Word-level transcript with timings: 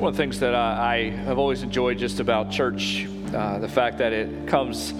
One 0.00 0.08
of 0.08 0.16
the 0.16 0.22
things 0.22 0.40
that 0.40 0.54
I 0.54 1.10
have 1.10 1.38
always 1.38 1.62
enjoyed 1.62 1.98
just 1.98 2.20
about 2.20 2.50
church, 2.50 3.06
uh, 3.34 3.58
the 3.58 3.68
fact 3.68 3.98
that 3.98 4.14
it 4.14 4.48
comes 4.48 4.94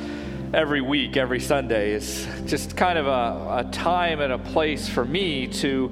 every 0.52 0.82
week, 0.82 1.16
every 1.16 1.40
Sunday, 1.40 1.92
is 1.92 2.28
just 2.44 2.76
kind 2.76 2.98
of 2.98 3.06
a, 3.06 3.66
a 3.66 3.70
time 3.72 4.20
and 4.20 4.30
a 4.30 4.36
place 4.36 4.90
for 4.90 5.02
me 5.02 5.46
to 5.46 5.90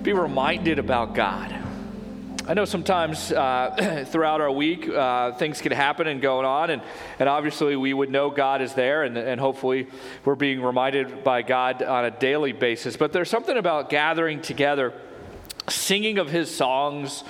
be 0.00 0.12
reminded 0.12 0.78
about 0.78 1.12
God. 1.12 1.52
I 2.46 2.54
know 2.54 2.66
sometimes 2.66 3.32
uh, 3.32 4.04
throughout 4.12 4.40
our 4.40 4.52
week 4.52 4.88
uh, 4.88 5.32
things 5.32 5.60
can 5.60 5.72
happen 5.72 6.06
and 6.06 6.22
going 6.22 6.46
on, 6.46 6.70
and, 6.70 6.82
and 7.18 7.28
obviously 7.28 7.74
we 7.74 7.92
would 7.92 8.10
know 8.10 8.30
God 8.30 8.62
is 8.62 8.74
there, 8.74 9.02
and, 9.02 9.18
and 9.18 9.40
hopefully 9.40 9.88
we're 10.24 10.36
being 10.36 10.62
reminded 10.62 11.24
by 11.24 11.42
God 11.42 11.82
on 11.82 12.04
a 12.04 12.12
daily 12.12 12.52
basis. 12.52 12.96
But 12.96 13.12
there's 13.12 13.28
something 13.28 13.56
about 13.56 13.90
gathering 13.90 14.40
together, 14.40 14.92
singing 15.68 16.18
of 16.18 16.30
His 16.30 16.54
songs, 16.54 17.24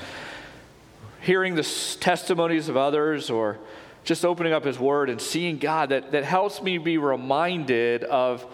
hearing 1.27 1.57
the 1.57 1.97
testimonies 1.99 2.69
of 2.69 2.77
others 2.77 3.31
or 3.31 3.59
just 4.05 4.25
opening 4.25 4.53
up 4.53 4.65
His 4.65 4.79
Word 4.79 5.11
and 5.11 5.21
seeing 5.21 5.59
God 5.59 5.89
that, 5.89 6.13
that 6.13 6.23
helps 6.23 6.63
me 6.63 6.79
be 6.79 6.99
reminded 6.99 8.05
of 8.05 8.47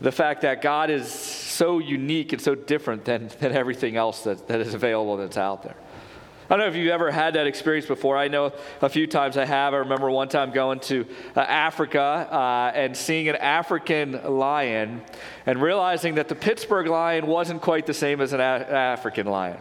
the 0.00 0.10
fact 0.10 0.40
that 0.40 0.62
God 0.62 0.88
is 0.88 1.06
so 1.06 1.80
unique 1.80 2.32
and 2.32 2.40
so 2.40 2.54
different 2.54 3.04
than, 3.04 3.30
than 3.40 3.52
everything 3.52 3.96
else 3.96 4.24
that, 4.24 4.48
that 4.48 4.60
is 4.60 4.72
available 4.72 5.18
that's 5.18 5.36
out 5.36 5.62
there. 5.62 5.76
I 6.50 6.56
don't 6.56 6.60
know 6.60 6.68
if 6.68 6.76
you've 6.76 6.90
ever 6.90 7.10
had 7.10 7.34
that 7.34 7.46
experience 7.46 7.84
before. 7.84 8.16
I 8.16 8.28
know 8.28 8.54
a 8.80 8.88
few 8.88 9.06
times 9.06 9.36
I 9.36 9.44
have. 9.44 9.74
I 9.74 9.78
remember 9.78 10.10
one 10.10 10.30
time 10.30 10.50
going 10.50 10.80
to 10.80 11.04
uh, 11.36 11.40
Africa 11.40 12.00
uh, 12.00 12.72
and 12.74 12.96
seeing 12.96 13.28
an 13.28 13.36
African 13.36 14.12
lion 14.24 15.02
and 15.44 15.60
realizing 15.60 16.14
that 16.14 16.28
the 16.28 16.34
Pittsburgh 16.34 16.86
lion 16.86 17.26
wasn't 17.26 17.60
quite 17.60 17.84
the 17.84 17.92
same 17.92 18.22
as 18.22 18.32
an 18.32 18.40
a- 18.40 18.42
African 18.42 19.26
lion 19.26 19.58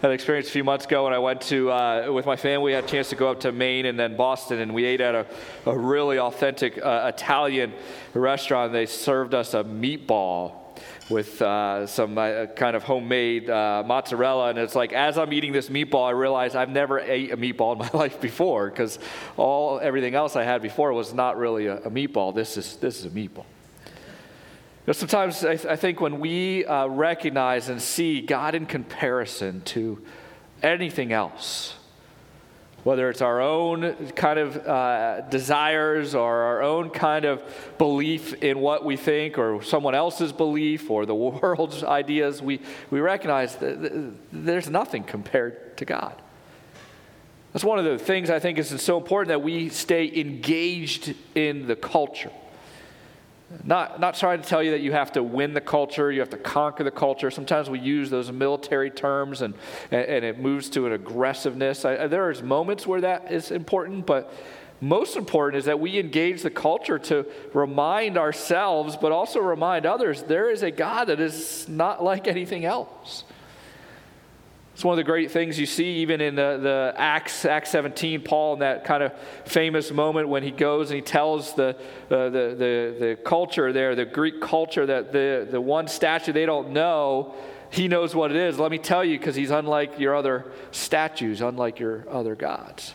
had 0.00 0.10
an 0.10 0.14
experience 0.14 0.48
a 0.48 0.52
few 0.52 0.62
months 0.62 0.84
ago 0.84 1.04
when 1.04 1.12
I 1.12 1.18
went 1.18 1.40
to, 1.42 1.72
uh, 1.72 2.12
with 2.12 2.24
my 2.24 2.36
family, 2.36 2.66
we 2.66 2.72
had 2.72 2.84
a 2.84 2.86
chance 2.86 3.08
to 3.08 3.16
go 3.16 3.30
up 3.30 3.40
to 3.40 3.50
Maine 3.50 3.84
and 3.86 3.98
then 3.98 4.16
Boston, 4.16 4.60
and 4.60 4.72
we 4.72 4.84
ate 4.84 5.00
at 5.00 5.14
a, 5.16 5.26
a 5.66 5.76
really 5.76 6.20
authentic 6.20 6.78
uh, 6.80 7.10
Italian 7.12 7.72
restaurant. 8.14 8.72
They 8.72 8.86
served 8.86 9.34
us 9.34 9.54
a 9.54 9.64
meatball 9.64 10.52
with 11.10 11.42
uh, 11.42 11.84
some 11.88 12.16
uh, 12.16 12.46
kind 12.46 12.76
of 12.76 12.84
homemade 12.84 13.50
uh, 13.50 13.82
mozzarella. 13.84 14.50
And 14.50 14.58
it's 14.58 14.76
like, 14.76 14.92
as 14.92 15.18
I'm 15.18 15.32
eating 15.32 15.52
this 15.52 15.68
meatball, 15.68 16.06
I 16.06 16.10
realize 16.10 16.54
I've 16.54 16.70
never 16.70 17.00
ate 17.00 17.32
a 17.32 17.36
meatball 17.36 17.72
in 17.72 17.78
my 17.78 17.90
life 17.98 18.20
before 18.20 18.70
because 18.70 19.00
all 19.36 19.80
everything 19.80 20.14
else 20.14 20.36
I 20.36 20.44
had 20.44 20.62
before 20.62 20.92
was 20.92 21.12
not 21.12 21.36
really 21.38 21.66
a, 21.66 21.78
a 21.78 21.90
meatball. 21.90 22.32
This 22.32 22.56
is, 22.56 22.76
this 22.76 23.00
is 23.00 23.06
a 23.06 23.10
meatball 23.10 23.46
know, 24.88 24.92
sometimes 24.92 25.44
I, 25.44 25.56
th- 25.56 25.66
I, 25.66 25.76
think 25.76 26.00
when 26.00 26.18
we 26.18 26.64
uh, 26.64 26.86
recognize 26.86 27.68
and 27.68 27.80
see 27.80 28.22
God 28.22 28.54
in 28.54 28.64
comparison 28.64 29.60
to 29.66 30.02
anything 30.62 31.12
else, 31.12 31.74
whether 32.84 33.10
it's 33.10 33.20
our 33.20 33.42
own 33.42 34.08
kind 34.12 34.38
of 34.38 34.56
uh, 34.66 35.20
desires 35.28 36.14
or 36.14 36.42
our 36.42 36.62
own 36.62 36.88
kind 36.88 37.26
of 37.26 37.42
belief 37.76 38.32
in 38.42 38.60
what 38.60 38.82
we 38.82 38.96
think 38.96 39.36
or 39.36 39.62
someone 39.62 39.94
else's 39.94 40.32
belief 40.32 40.88
or 40.88 41.04
the 41.04 41.14
world's 41.14 41.84
ideas, 41.84 42.40
we, 42.40 42.58
we 42.90 43.00
recognize 43.00 43.56
that 43.56 44.14
there's 44.32 44.70
nothing 44.70 45.04
compared 45.04 45.76
to 45.76 45.84
God. 45.84 46.14
That's 47.52 47.64
one 47.64 47.78
of 47.78 47.84
the 47.84 47.98
things 47.98 48.30
I 48.30 48.38
think 48.38 48.56
is 48.58 48.68
so 48.80 48.96
important 48.96 49.28
that 49.28 49.42
we 49.42 49.68
stay 49.68 50.10
engaged 50.18 51.14
in 51.34 51.66
the 51.66 51.76
culture. 51.76 52.32
Not, 53.64 53.98
not 53.98 54.14
trying 54.14 54.42
to 54.42 54.48
tell 54.48 54.62
you 54.62 54.72
that 54.72 54.80
you 54.80 54.92
have 54.92 55.12
to 55.12 55.22
win 55.22 55.54
the 55.54 55.60
culture, 55.60 56.12
you 56.12 56.20
have 56.20 56.28
to 56.30 56.36
conquer 56.36 56.84
the 56.84 56.90
culture. 56.90 57.30
Sometimes 57.30 57.70
we 57.70 57.78
use 57.78 58.10
those 58.10 58.30
military 58.30 58.90
terms 58.90 59.40
and, 59.40 59.54
and, 59.90 60.24
it 60.24 60.38
moves 60.38 60.68
to 60.70 60.86
an 60.86 60.92
aggressiveness. 60.92 61.86
I, 61.86 62.08
there 62.08 62.30
is 62.30 62.42
moments 62.42 62.86
where 62.86 63.00
that 63.00 63.32
is 63.32 63.50
important, 63.50 64.04
but 64.04 64.34
most 64.82 65.16
important 65.16 65.58
is 65.58 65.64
that 65.64 65.80
we 65.80 65.98
engage 65.98 66.42
the 66.42 66.50
culture 66.50 66.98
to 66.98 67.26
remind 67.54 68.18
ourselves, 68.18 68.96
but 68.96 69.12
also 69.12 69.40
remind 69.40 69.86
others 69.86 70.22
there 70.24 70.50
is 70.50 70.62
a 70.62 70.70
God 70.70 71.06
that 71.06 71.18
is 71.18 71.66
not 71.68 72.04
like 72.04 72.28
anything 72.28 72.66
else. 72.66 73.24
It's 74.78 74.84
one 74.84 74.92
of 74.92 74.98
the 74.98 75.10
great 75.10 75.32
things 75.32 75.58
you 75.58 75.66
see 75.66 75.96
even 75.96 76.20
in 76.20 76.36
the, 76.36 76.56
the 76.62 76.94
Acts, 76.96 77.44
Acts 77.44 77.70
17, 77.70 78.22
Paul 78.22 78.52
in 78.52 78.58
that 78.60 78.84
kind 78.84 79.02
of 79.02 79.12
famous 79.44 79.90
moment 79.90 80.28
when 80.28 80.44
he 80.44 80.52
goes 80.52 80.90
and 80.90 80.94
he 80.94 81.02
tells 81.02 81.52
the, 81.54 81.70
uh, 81.70 82.28
the, 82.28 82.30
the, 82.30 82.96
the 83.00 83.18
culture 83.24 83.72
there, 83.72 83.96
the 83.96 84.04
Greek 84.04 84.40
culture, 84.40 84.86
that 84.86 85.10
the, 85.10 85.48
the 85.50 85.60
one 85.60 85.88
statue 85.88 86.32
they 86.32 86.46
don't 86.46 86.70
know, 86.70 87.34
he 87.70 87.88
knows 87.88 88.14
what 88.14 88.30
it 88.30 88.36
is. 88.36 88.60
Let 88.60 88.70
me 88.70 88.78
tell 88.78 89.04
you, 89.04 89.18
because 89.18 89.34
he's 89.34 89.50
unlike 89.50 89.98
your 89.98 90.14
other 90.14 90.44
statues, 90.70 91.40
unlike 91.40 91.80
your 91.80 92.08
other 92.08 92.36
gods. 92.36 92.94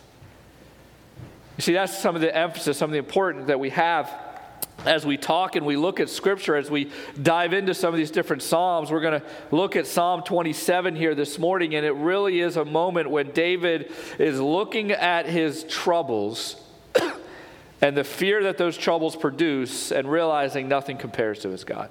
You 1.58 1.62
see, 1.64 1.74
that's 1.74 1.98
some 1.98 2.14
of 2.14 2.22
the 2.22 2.34
emphasis, 2.34 2.78
some 2.78 2.88
of 2.88 2.92
the 2.92 2.98
importance 2.98 3.48
that 3.48 3.60
we 3.60 3.68
have 3.68 4.10
as 4.84 5.06
we 5.06 5.16
talk 5.16 5.56
and 5.56 5.64
we 5.64 5.76
look 5.76 6.00
at 6.00 6.08
scripture, 6.08 6.56
as 6.56 6.70
we 6.70 6.90
dive 7.20 7.52
into 7.52 7.74
some 7.74 7.92
of 7.92 7.98
these 7.98 8.10
different 8.10 8.42
Psalms, 8.42 8.90
we're 8.90 9.00
going 9.00 9.20
to 9.20 9.26
look 9.50 9.76
at 9.76 9.86
Psalm 9.86 10.22
27 10.22 10.96
here 10.96 11.14
this 11.14 11.38
morning. 11.38 11.74
And 11.74 11.86
it 11.86 11.92
really 11.92 12.40
is 12.40 12.56
a 12.56 12.64
moment 12.64 13.10
when 13.10 13.30
David 13.30 13.92
is 14.18 14.40
looking 14.40 14.92
at 14.92 15.26
his 15.26 15.64
troubles 15.64 16.56
and 17.80 17.96
the 17.96 18.04
fear 18.04 18.42
that 18.44 18.58
those 18.58 18.76
troubles 18.76 19.16
produce 19.16 19.90
and 19.90 20.10
realizing 20.10 20.68
nothing 20.68 20.96
compares 20.96 21.40
to 21.40 21.50
his 21.50 21.64
God. 21.64 21.90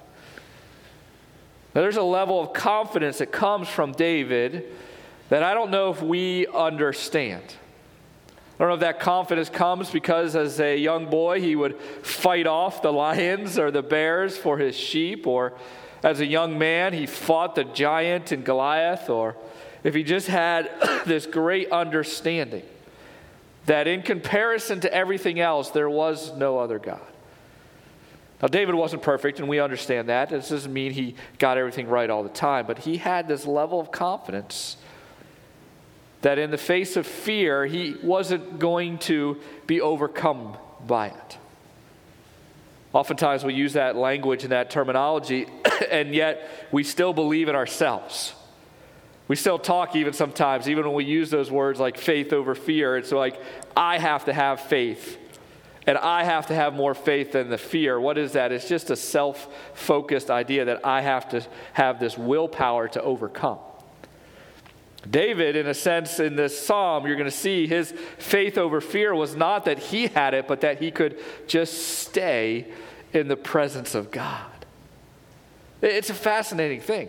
Now, 1.74 1.80
there's 1.80 1.96
a 1.96 2.02
level 2.02 2.40
of 2.40 2.52
confidence 2.52 3.18
that 3.18 3.32
comes 3.32 3.68
from 3.68 3.92
David 3.92 4.64
that 5.28 5.42
I 5.42 5.54
don't 5.54 5.70
know 5.70 5.90
if 5.90 6.00
we 6.00 6.46
understand. 6.46 7.42
I 8.54 8.62
don't 8.62 8.68
know 8.68 8.74
if 8.74 8.80
that 8.80 9.00
confidence 9.00 9.48
comes 9.48 9.90
because 9.90 10.36
as 10.36 10.60
a 10.60 10.76
young 10.76 11.10
boy 11.10 11.40
he 11.40 11.56
would 11.56 11.80
fight 12.02 12.46
off 12.46 12.82
the 12.82 12.92
lions 12.92 13.58
or 13.58 13.72
the 13.72 13.82
bears 13.82 14.36
for 14.36 14.58
his 14.58 14.76
sheep, 14.76 15.26
or 15.26 15.54
as 16.04 16.20
a 16.20 16.26
young 16.26 16.56
man 16.56 16.92
he 16.92 17.06
fought 17.06 17.56
the 17.56 17.64
giant 17.64 18.30
in 18.30 18.42
Goliath, 18.42 19.10
or 19.10 19.36
if 19.82 19.94
he 19.94 20.04
just 20.04 20.28
had 20.28 20.70
this 21.06 21.26
great 21.26 21.70
understanding 21.72 22.62
that 23.66 23.88
in 23.88 24.02
comparison 24.02 24.80
to 24.80 24.92
everything 24.92 25.40
else, 25.40 25.70
there 25.70 25.90
was 25.90 26.36
no 26.36 26.58
other 26.58 26.78
God. 26.78 27.00
Now, 28.42 28.48
David 28.48 28.74
wasn't 28.74 29.02
perfect, 29.02 29.38
and 29.40 29.48
we 29.48 29.58
understand 29.58 30.10
that. 30.10 30.28
This 30.28 30.50
doesn't 30.50 30.72
mean 30.72 30.92
he 30.92 31.14
got 31.38 31.56
everything 31.56 31.88
right 31.88 32.10
all 32.10 32.22
the 32.22 32.28
time, 32.28 32.66
but 32.66 32.80
he 32.80 32.98
had 32.98 33.26
this 33.26 33.46
level 33.46 33.80
of 33.80 33.90
confidence 33.90 34.76
that 36.24 36.38
in 36.38 36.50
the 36.50 36.56
face 36.56 36.96
of 36.96 37.06
fear, 37.06 37.66
he 37.66 37.96
wasn't 38.02 38.58
going 38.58 38.96
to 38.96 39.38
be 39.66 39.82
overcome 39.82 40.56
by 40.86 41.08
it. 41.08 41.38
Oftentimes 42.94 43.44
we 43.44 43.52
use 43.52 43.74
that 43.74 43.94
language 43.94 44.42
and 44.42 44.50
that 44.52 44.70
terminology, 44.70 45.46
and 45.90 46.14
yet 46.14 46.48
we 46.72 46.82
still 46.82 47.12
believe 47.12 47.50
in 47.50 47.54
ourselves. 47.54 48.32
We 49.28 49.36
still 49.36 49.58
talk 49.58 49.96
even 49.96 50.14
sometimes, 50.14 50.66
even 50.66 50.86
when 50.86 50.94
we 50.94 51.04
use 51.04 51.28
those 51.28 51.50
words 51.50 51.78
like 51.78 51.98
faith 51.98 52.32
over 52.32 52.54
fear. 52.54 52.96
It's 52.96 53.12
like, 53.12 53.38
I 53.76 53.98
have 53.98 54.24
to 54.24 54.32
have 54.32 54.60
faith. 54.60 55.18
And 55.86 55.98
I 55.98 56.24
have 56.24 56.46
to 56.46 56.54
have 56.54 56.72
more 56.72 56.94
faith 56.94 57.32
than 57.32 57.50
the 57.50 57.58
fear. 57.58 58.00
What 58.00 58.16
is 58.16 58.32
that? 58.32 58.50
It's 58.50 58.66
just 58.66 58.90
a 58.90 58.96
self 58.96 59.46
focused 59.74 60.30
idea 60.30 60.64
that 60.64 60.86
I 60.86 61.02
have 61.02 61.28
to 61.30 61.46
have 61.74 62.00
this 62.00 62.16
willpower 62.16 62.88
to 62.88 63.02
overcome. 63.02 63.58
David, 65.08 65.56
in 65.56 65.66
a 65.66 65.74
sense, 65.74 66.18
in 66.20 66.36
this 66.36 66.58
psalm, 66.58 67.06
you're 67.06 67.16
going 67.16 67.30
to 67.30 67.36
see 67.36 67.66
his 67.66 67.92
faith 68.18 68.56
over 68.56 68.80
fear 68.80 69.14
was 69.14 69.36
not 69.36 69.66
that 69.66 69.78
he 69.78 70.06
had 70.06 70.34
it, 70.34 70.48
but 70.48 70.62
that 70.62 70.80
he 70.80 70.90
could 70.90 71.18
just 71.46 71.98
stay 71.98 72.66
in 73.12 73.28
the 73.28 73.36
presence 73.36 73.94
of 73.94 74.10
God. 74.10 74.50
It's 75.82 76.10
a 76.10 76.14
fascinating 76.14 76.80
thing. 76.80 77.08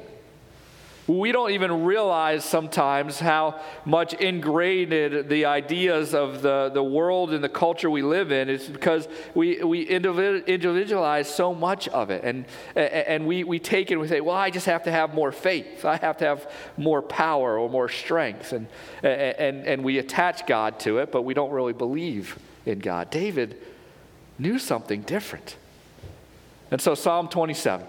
We 1.07 1.31
don't 1.31 1.51
even 1.51 1.83
realize 1.83 2.43
sometimes 2.43 3.19
how 3.19 3.59
much 3.85 4.15
ingrained 4.15 5.29
the 5.29 5.45
ideas 5.45 6.15
of 6.15 6.41
the, 6.41 6.71
the 6.73 6.83
world 6.83 7.31
and 7.31 7.43
the 7.43 7.49
culture 7.49 7.91
we 7.91 8.01
live 8.01 8.31
in 8.31 8.49
is 8.49 8.67
because 8.67 9.07
we, 9.35 9.63
we 9.63 9.83
individualize 9.83 11.33
so 11.33 11.53
much 11.53 11.87
of 11.89 12.09
it. 12.09 12.23
And, 12.23 12.45
and 12.75 13.27
we, 13.27 13.43
we 13.43 13.59
take 13.59 13.91
it 13.91 13.95
and 13.95 14.01
we 14.01 14.07
say, 14.07 14.19
well, 14.19 14.35
I 14.35 14.49
just 14.49 14.65
have 14.65 14.83
to 14.83 14.91
have 14.91 15.13
more 15.13 15.31
faith. 15.31 15.85
I 15.85 15.97
have 15.97 16.17
to 16.17 16.25
have 16.25 16.51
more 16.75 17.03
power 17.03 17.59
or 17.59 17.69
more 17.69 17.87
strength. 17.87 18.51
And, 18.51 18.65
and, 19.03 19.63
and 19.63 19.83
we 19.83 19.99
attach 19.99 20.47
God 20.47 20.79
to 20.81 20.97
it, 20.97 21.11
but 21.11 21.21
we 21.21 21.35
don't 21.35 21.51
really 21.51 21.73
believe 21.73 22.39
in 22.65 22.79
God. 22.79 23.11
David 23.11 23.61
knew 24.39 24.57
something 24.57 25.01
different. 25.01 25.55
And 26.71 26.81
so, 26.81 26.95
Psalm 26.95 27.27
27. 27.27 27.85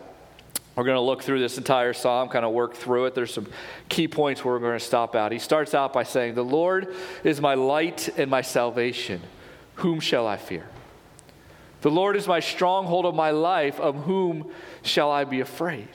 We're 0.77 0.85
going 0.85 0.97
to 0.97 1.01
look 1.01 1.23
through 1.23 1.41
this 1.41 1.57
entire 1.57 1.95
psalm, 1.95 2.29
kind 2.29 2.45
of 2.45 2.53
work 2.53 2.75
through 2.75 3.07
it. 3.07 3.15
There's 3.15 3.33
some 3.33 3.47
key 3.89 4.07
points 4.07 4.45
where 4.45 4.55
we're 4.55 4.61
going 4.61 4.79
to 4.79 4.85
stop 4.85 5.17
out. 5.17 5.33
He 5.33 5.39
starts 5.39 5.73
out 5.73 5.95
by 5.95 6.03
saying, 6.03 6.35
The 6.35 6.45
Lord 6.45 6.95
is 7.25 7.41
my 7.41 7.55
light 7.55 8.11
and 8.19 8.31
my 8.31 8.43
salvation. 8.43 9.23
Whom 9.77 10.01
shall 10.01 10.27
I 10.27 10.37
fear? 10.37 10.69
The 11.81 11.91
Lord 11.91 12.15
is 12.15 12.29
my 12.29 12.41
stronghold 12.41 13.07
of 13.07 13.15
my 13.15 13.31
life. 13.31 13.81
Of 13.81 14.05
whom 14.05 14.51
shall 14.83 15.11
I 15.11 15.25
be 15.25 15.41
afraid? 15.41 15.89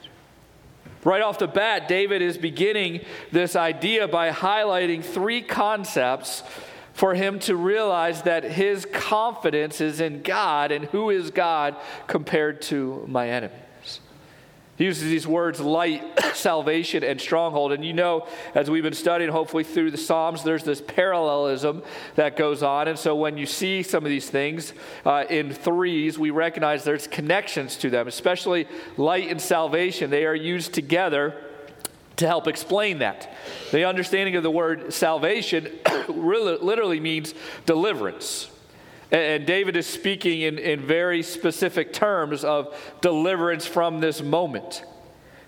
Right 1.04 1.22
off 1.22 1.38
the 1.38 1.48
bat, 1.48 1.88
David 1.88 2.24
is 2.24 2.38
beginning 2.38 3.02
this 3.32 3.56
idea 3.56 4.08
by 4.08 4.32
highlighting 4.32 5.04
three 5.04 5.44
concepts 5.44 6.42
for 6.94 7.14
him 7.14 7.40
to 7.40 7.56
realize 7.56 8.24
that 8.24 8.44
his 8.44 8.86
confidence 8.92 9.80
is 9.80 10.02
in 10.02 10.24
God 10.24 10.72
and 10.72 10.86
who 10.86 11.12
is 11.12 11.30
God 11.30 11.76
compared 12.08 12.64
to 12.64 13.06
my 13.08 13.30
enemies. 13.30 13.58
He 14.82 14.86
uses 14.86 15.04
these 15.04 15.28
words 15.28 15.60
light, 15.60 16.02
salvation, 16.34 17.04
and 17.04 17.22
stronghold. 17.22 17.72
And 17.72 17.86
you 17.86 17.94
know, 17.94 18.26
as 18.56 18.68
we've 18.68 18.82
been 18.82 18.94
studying, 18.94 19.30
hopefully 19.30 19.64
through 19.64 19.92
the 19.92 19.98
Psalms, 19.98 20.44
there's 20.44 20.64
this 20.64 20.82
parallelism 20.82 21.84
that 22.16 22.36
goes 22.36 22.64
on. 22.64 22.88
And 22.88 22.98
so 22.98 23.16
when 23.16 23.38
you 23.38 23.46
see 23.46 23.84
some 23.84 24.04
of 24.04 24.10
these 24.10 24.28
things 24.28 24.74
uh, 25.06 25.26
in 25.30 25.54
threes, 25.54 26.18
we 26.18 26.32
recognize 26.32 26.84
there's 26.84 27.06
connections 27.06 27.76
to 27.78 27.92
them, 27.92 28.08
especially 28.08 28.68
light 28.98 29.30
and 29.30 29.40
salvation. 29.40 30.10
They 30.10 30.26
are 30.26 30.34
used 30.34 30.74
together 30.74 31.36
to 32.16 32.26
help 32.26 32.48
explain 32.48 32.98
that. 33.00 33.32
The 33.70 33.86
understanding 33.86 34.36
of 34.36 34.42
the 34.42 34.50
word 34.50 34.92
salvation 34.92 35.78
really, 36.10 36.58
literally 36.58 37.00
means 37.00 37.36
deliverance. 37.68 38.51
And 39.12 39.46
David 39.46 39.76
is 39.76 39.88
speaking 39.88 40.42
in, 40.42 40.58
in 40.58 40.80
very 40.80 41.22
specific 41.22 41.92
terms 41.92 42.46
of 42.46 42.74
deliverance 43.02 43.66
from 43.66 44.00
this 44.00 44.22
moment. 44.22 44.86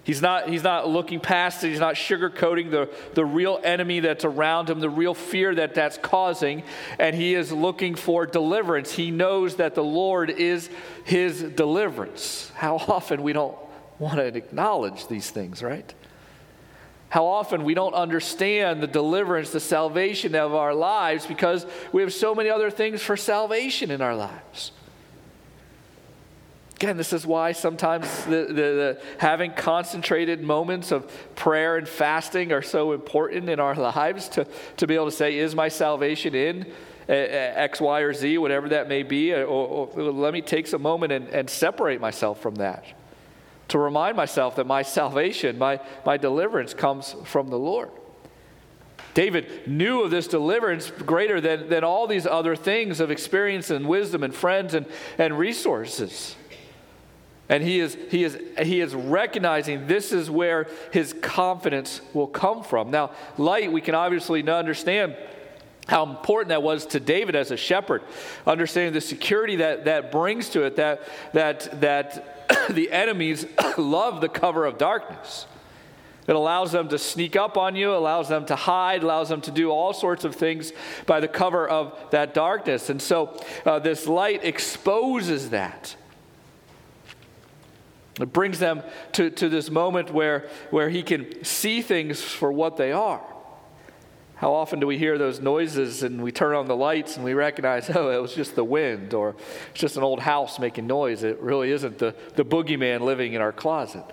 He's 0.03 0.21
not, 0.21 0.49
he's 0.49 0.63
not 0.63 0.89
looking 0.89 1.21
past 1.21 1.63
it. 1.63 1.69
He's 1.69 1.79
not 1.79 1.95
sugarcoating 1.95 2.71
the, 2.71 2.89
the 3.13 3.23
real 3.23 3.61
enemy 3.63 4.01
that's 4.01 4.25
around 4.25 4.69
him, 4.69 4.81
the 4.81 4.89
real 4.89 5.13
fear 5.13 5.55
that 5.55 5.75
that's 5.75 5.97
causing. 5.97 6.63
And 6.99 7.15
he 7.15 7.35
is 7.35 7.53
looking 7.53 7.95
for 7.95 8.25
deliverance. 8.25 8.91
He 8.91 9.11
knows 9.11 9.55
that 9.55 9.75
the 9.75 9.83
Lord 9.83 10.29
is 10.29 10.69
his 11.05 11.41
deliverance. 11.41 12.51
How 12.55 12.75
often 12.75 13.23
we 13.23 13.31
don't 13.31 13.57
want 13.97 14.17
to 14.17 14.25
acknowledge 14.25 15.07
these 15.07 15.31
things, 15.31 15.63
right? 15.63 15.93
How 17.13 17.27
often 17.27 17.63
we 17.63 17.75
don't 17.75 17.93
understand 17.93 18.81
the 18.81 18.87
deliverance, 18.87 19.51
the 19.51 19.59
salvation 19.59 20.33
of 20.33 20.55
our 20.55 20.73
lives 20.73 21.27
because 21.27 21.63
we 21.91 22.01
have 22.01 22.11
so 22.11 22.33
many 22.33 22.49
other 22.49 22.71
things 22.71 23.03
for 23.03 23.15
salvation 23.15 23.91
in 23.91 24.01
our 24.01 24.15
lives. 24.15 24.71
Again, 26.77 26.97
this 26.97 27.13
is 27.13 27.23
why 27.23 27.51
sometimes 27.51 28.25
the, 28.25 28.47
the, 28.47 28.53
the, 28.55 29.01
having 29.19 29.51
concentrated 29.51 30.41
moments 30.41 30.91
of 30.91 31.07
prayer 31.35 31.77
and 31.77 31.87
fasting 31.87 32.51
are 32.51 32.63
so 32.63 32.93
important 32.93 33.47
in 33.47 33.59
our 33.59 33.75
lives 33.75 34.27
to, 34.29 34.47
to 34.77 34.87
be 34.87 34.95
able 34.95 35.05
to 35.05 35.11
say, 35.11 35.37
Is 35.37 35.53
my 35.53 35.67
salvation 35.67 36.33
in 36.33 36.65
eh, 37.07 37.13
eh, 37.13 37.53
X, 37.57 37.79
Y, 37.79 37.99
or 37.99 38.13
Z, 38.13 38.39
whatever 38.39 38.69
that 38.69 38.89
may 38.89 39.03
be? 39.03 39.35
Or, 39.35 39.45
or 39.45 40.01
let 40.01 40.33
me 40.33 40.41
take 40.41 40.65
some 40.65 40.81
moment 40.81 41.11
and, 41.11 41.27
and 41.27 41.47
separate 41.47 42.01
myself 42.01 42.41
from 42.41 42.55
that 42.55 42.83
to 43.69 43.77
remind 43.77 44.17
myself 44.17 44.55
that 44.57 44.67
my 44.67 44.81
salvation, 44.81 45.57
my, 45.57 45.79
my 46.05 46.17
deliverance 46.17 46.73
comes 46.73 47.15
from 47.25 47.49
the 47.49 47.57
Lord. 47.57 47.89
David 49.13 49.67
knew 49.67 50.01
of 50.01 50.11
this 50.11 50.27
deliverance 50.27 50.89
greater 50.91 51.39
than, 51.39 51.69
than 51.69 51.83
all 51.83 52.07
these 52.07 52.25
other 52.25 52.55
things 52.55 52.99
of 52.99 53.11
experience 53.11 53.69
and 53.69 53.87
wisdom 53.87 54.23
and 54.23 54.33
friends 54.33 54.73
and, 54.73 54.85
and 55.17 55.37
resources. 55.37 56.35
And 57.49 57.61
he 57.61 57.79
is, 57.79 57.97
he, 58.09 58.23
is, 58.23 58.37
he 58.61 58.79
is 58.79 58.95
recognizing 58.95 59.85
this 59.85 60.11
is 60.11 60.31
where 60.31 60.67
his 60.91 61.13
confidence 61.21 62.01
will 62.13 62.27
come 62.27 62.63
from. 62.63 62.89
Now, 62.89 63.11
light, 63.37 63.71
we 63.71 63.81
can 63.81 63.95
obviously 63.95 64.47
understand 64.47 65.15
how 65.87 66.03
important 66.05 66.49
that 66.49 66.63
was 66.63 66.85
to 66.87 66.99
David 66.99 67.35
as 67.35 67.51
a 67.51 67.57
shepherd, 67.57 68.03
understanding 68.47 68.93
the 68.93 69.01
security 69.01 69.57
that, 69.57 69.85
that 69.85 70.11
brings 70.11 70.49
to 70.49 70.63
it, 70.63 70.77
that, 70.77 71.03
that, 71.33 71.81
that 71.81 72.49
the 72.69 72.91
enemies 72.91 73.45
love 73.77 74.21
the 74.21 74.29
cover 74.29 74.65
of 74.65 74.77
darkness. 74.77 75.45
It 76.25 76.35
allows 76.35 76.71
them 76.71 76.87
to 76.87 76.97
sneak 76.97 77.35
up 77.35 77.57
on 77.57 77.75
you, 77.75 77.93
allows 77.93 78.29
them 78.29 78.45
to 78.45 78.55
hide, 78.55 79.03
allows 79.03 79.27
them 79.27 79.41
to 79.41 79.51
do 79.51 79.71
all 79.71 79.91
sorts 79.91 80.23
of 80.23 80.35
things 80.35 80.71
by 81.05 81.19
the 81.19 81.27
cover 81.27 81.67
of 81.67 81.99
that 82.11 82.33
darkness. 82.33 82.89
And 82.89 83.01
so 83.01 83.37
uh, 83.65 83.79
this 83.79 84.07
light 84.07 84.45
exposes 84.45 85.49
that. 85.49 85.97
It 88.21 88.31
brings 88.31 88.59
them 88.59 88.83
to, 89.13 89.29
to 89.31 89.49
this 89.49 89.69
moment 89.69 90.13
where, 90.13 90.47
where 90.69 90.87
he 90.87 91.03
can 91.03 91.43
see 91.43 91.81
things 91.81 92.21
for 92.21 92.51
what 92.53 92.77
they 92.77 92.91
are. 92.93 93.32
How 94.43 94.55
often 94.55 94.81
do 94.81 94.87
we 94.87 94.97
hear 94.97 95.17
those 95.17 95.39
noises 95.39 96.03
and 96.03 96.21
we 96.21 96.33
turn 96.33 96.53
on 96.53 96.67
the 96.67 96.75
lights 96.75 97.15
and 97.15 97.23
we 97.23 97.33
recognize, 97.33 97.89
oh, 97.95 98.09
it 98.09 98.21
was 98.21 98.35
just 98.35 98.55
the 98.55 98.63
wind 98.65 99.13
or 99.13 99.37
it's 99.69 99.79
just 99.79 99.95
an 99.95 100.03
old 100.03 100.19
house 100.19 100.59
making 100.59 100.85
noise? 100.85 101.23
It 101.23 101.39
really 101.39 101.71
isn't 101.71 101.97
the, 101.97 102.13
the 102.35 102.43
boogeyman 102.43 102.99
living 102.99 103.31
in 103.35 103.41
our 103.41 103.53
closet. 103.53 104.03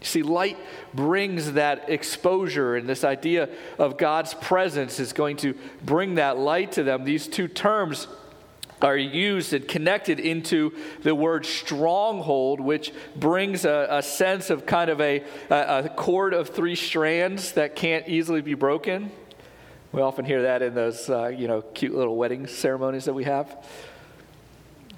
You 0.00 0.06
see, 0.06 0.22
light 0.22 0.56
brings 0.94 1.54
that 1.54 1.90
exposure, 1.90 2.76
and 2.76 2.88
this 2.88 3.02
idea 3.02 3.48
of 3.76 3.98
God's 3.98 4.34
presence 4.34 5.00
is 5.00 5.12
going 5.12 5.38
to 5.38 5.56
bring 5.84 6.14
that 6.14 6.38
light 6.38 6.70
to 6.72 6.84
them. 6.84 7.02
These 7.02 7.26
two 7.26 7.48
terms 7.48 8.06
are 8.80 8.96
used 8.96 9.52
and 9.52 9.66
connected 9.66 10.20
into 10.20 10.72
the 11.02 11.14
word 11.14 11.44
stronghold, 11.44 12.60
which 12.60 12.92
brings 13.16 13.64
a, 13.64 13.86
a 13.90 14.02
sense 14.02 14.50
of 14.50 14.66
kind 14.66 14.90
of 14.90 15.00
a, 15.00 15.24
a, 15.50 15.88
cord 15.96 16.34
of 16.34 16.48
three 16.48 16.74
strands 16.74 17.52
that 17.52 17.74
can't 17.74 18.08
easily 18.08 18.40
be 18.40 18.54
broken. 18.54 19.10
We 19.92 20.02
often 20.02 20.24
hear 20.24 20.42
that 20.42 20.62
in 20.62 20.74
those, 20.74 21.08
uh, 21.08 21.28
you 21.28 21.48
know, 21.48 21.62
cute 21.62 21.94
little 21.94 22.16
wedding 22.16 22.46
ceremonies 22.46 23.06
that 23.06 23.14
we 23.14 23.24
have. 23.24 23.56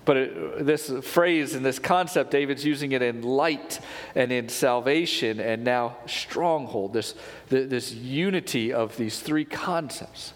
But 0.04 0.16
it, 0.16 0.66
this 0.66 0.90
phrase 1.02 1.54
and 1.54 1.64
this 1.64 1.78
concept, 1.78 2.30
David's 2.30 2.64
using 2.64 2.92
it 2.92 3.02
in 3.02 3.22
light 3.22 3.80
and 4.14 4.32
in 4.32 4.48
salvation 4.48 5.40
and 5.40 5.62
now 5.62 5.96
stronghold, 6.06 6.92
this, 6.92 7.14
this 7.48 7.92
unity 7.92 8.72
of 8.72 8.96
these 8.96 9.20
three 9.20 9.44
concepts. 9.44 10.32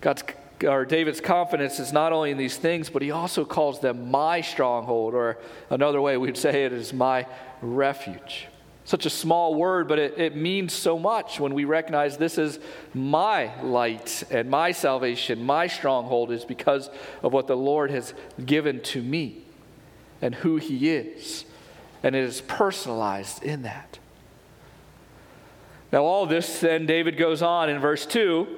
God's 0.00 0.24
or 0.64 0.84
David's 0.84 1.20
confidence 1.20 1.78
is 1.78 1.92
not 1.92 2.12
only 2.12 2.30
in 2.30 2.38
these 2.38 2.56
things, 2.56 2.90
but 2.90 3.02
he 3.02 3.10
also 3.10 3.44
calls 3.44 3.80
them 3.80 4.10
my 4.10 4.40
stronghold, 4.40 5.14
or 5.14 5.38
another 5.70 6.00
way 6.00 6.16
we'd 6.16 6.36
say 6.36 6.64
it 6.64 6.72
is 6.72 6.92
my 6.92 7.26
refuge. 7.60 8.48
Such 8.84 9.06
a 9.06 9.10
small 9.10 9.54
word, 9.54 9.86
but 9.86 9.98
it, 9.98 10.18
it 10.18 10.36
means 10.36 10.72
so 10.72 10.98
much 10.98 11.38
when 11.38 11.54
we 11.54 11.64
recognize 11.64 12.16
this 12.16 12.36
is 12.36 12.58
my 12.92 13.54
light 13.62 14.24
and 14.30 14.50
my 14.50 14.72
salvation, 14.72 15.44
my 15.44 15.68
stronghold 15.68 16.32
is 16.32 16.44
because 16.44 16.90
of 17.22 17.32
what 17.32 17.46
the 17.46 17.56
Lord 17.56 17.90
has 17.90 18.12
given 18.44 18.80
to 18.80 19.02
me 19.02 19.44
and 20.20 20.34
who 20.34 20.56
he 20.56 20.90
is. 20.90 21.44
And 22.02 22.16
it 22.16 22.24
is 22.24 22.40
personalized 22.40 23.42
in 23.44 23.62
that. 23.62 24.00
Now, 25.92 26.04
all 26.04 26.26
this, 26.26 26.60
then, 26.60 26.86
David 26.86 27.16
goes 27.16 27.42
on 27.42 27.68
in 27.68 27.78
verse 27.78 28.06
2 28.06 28.48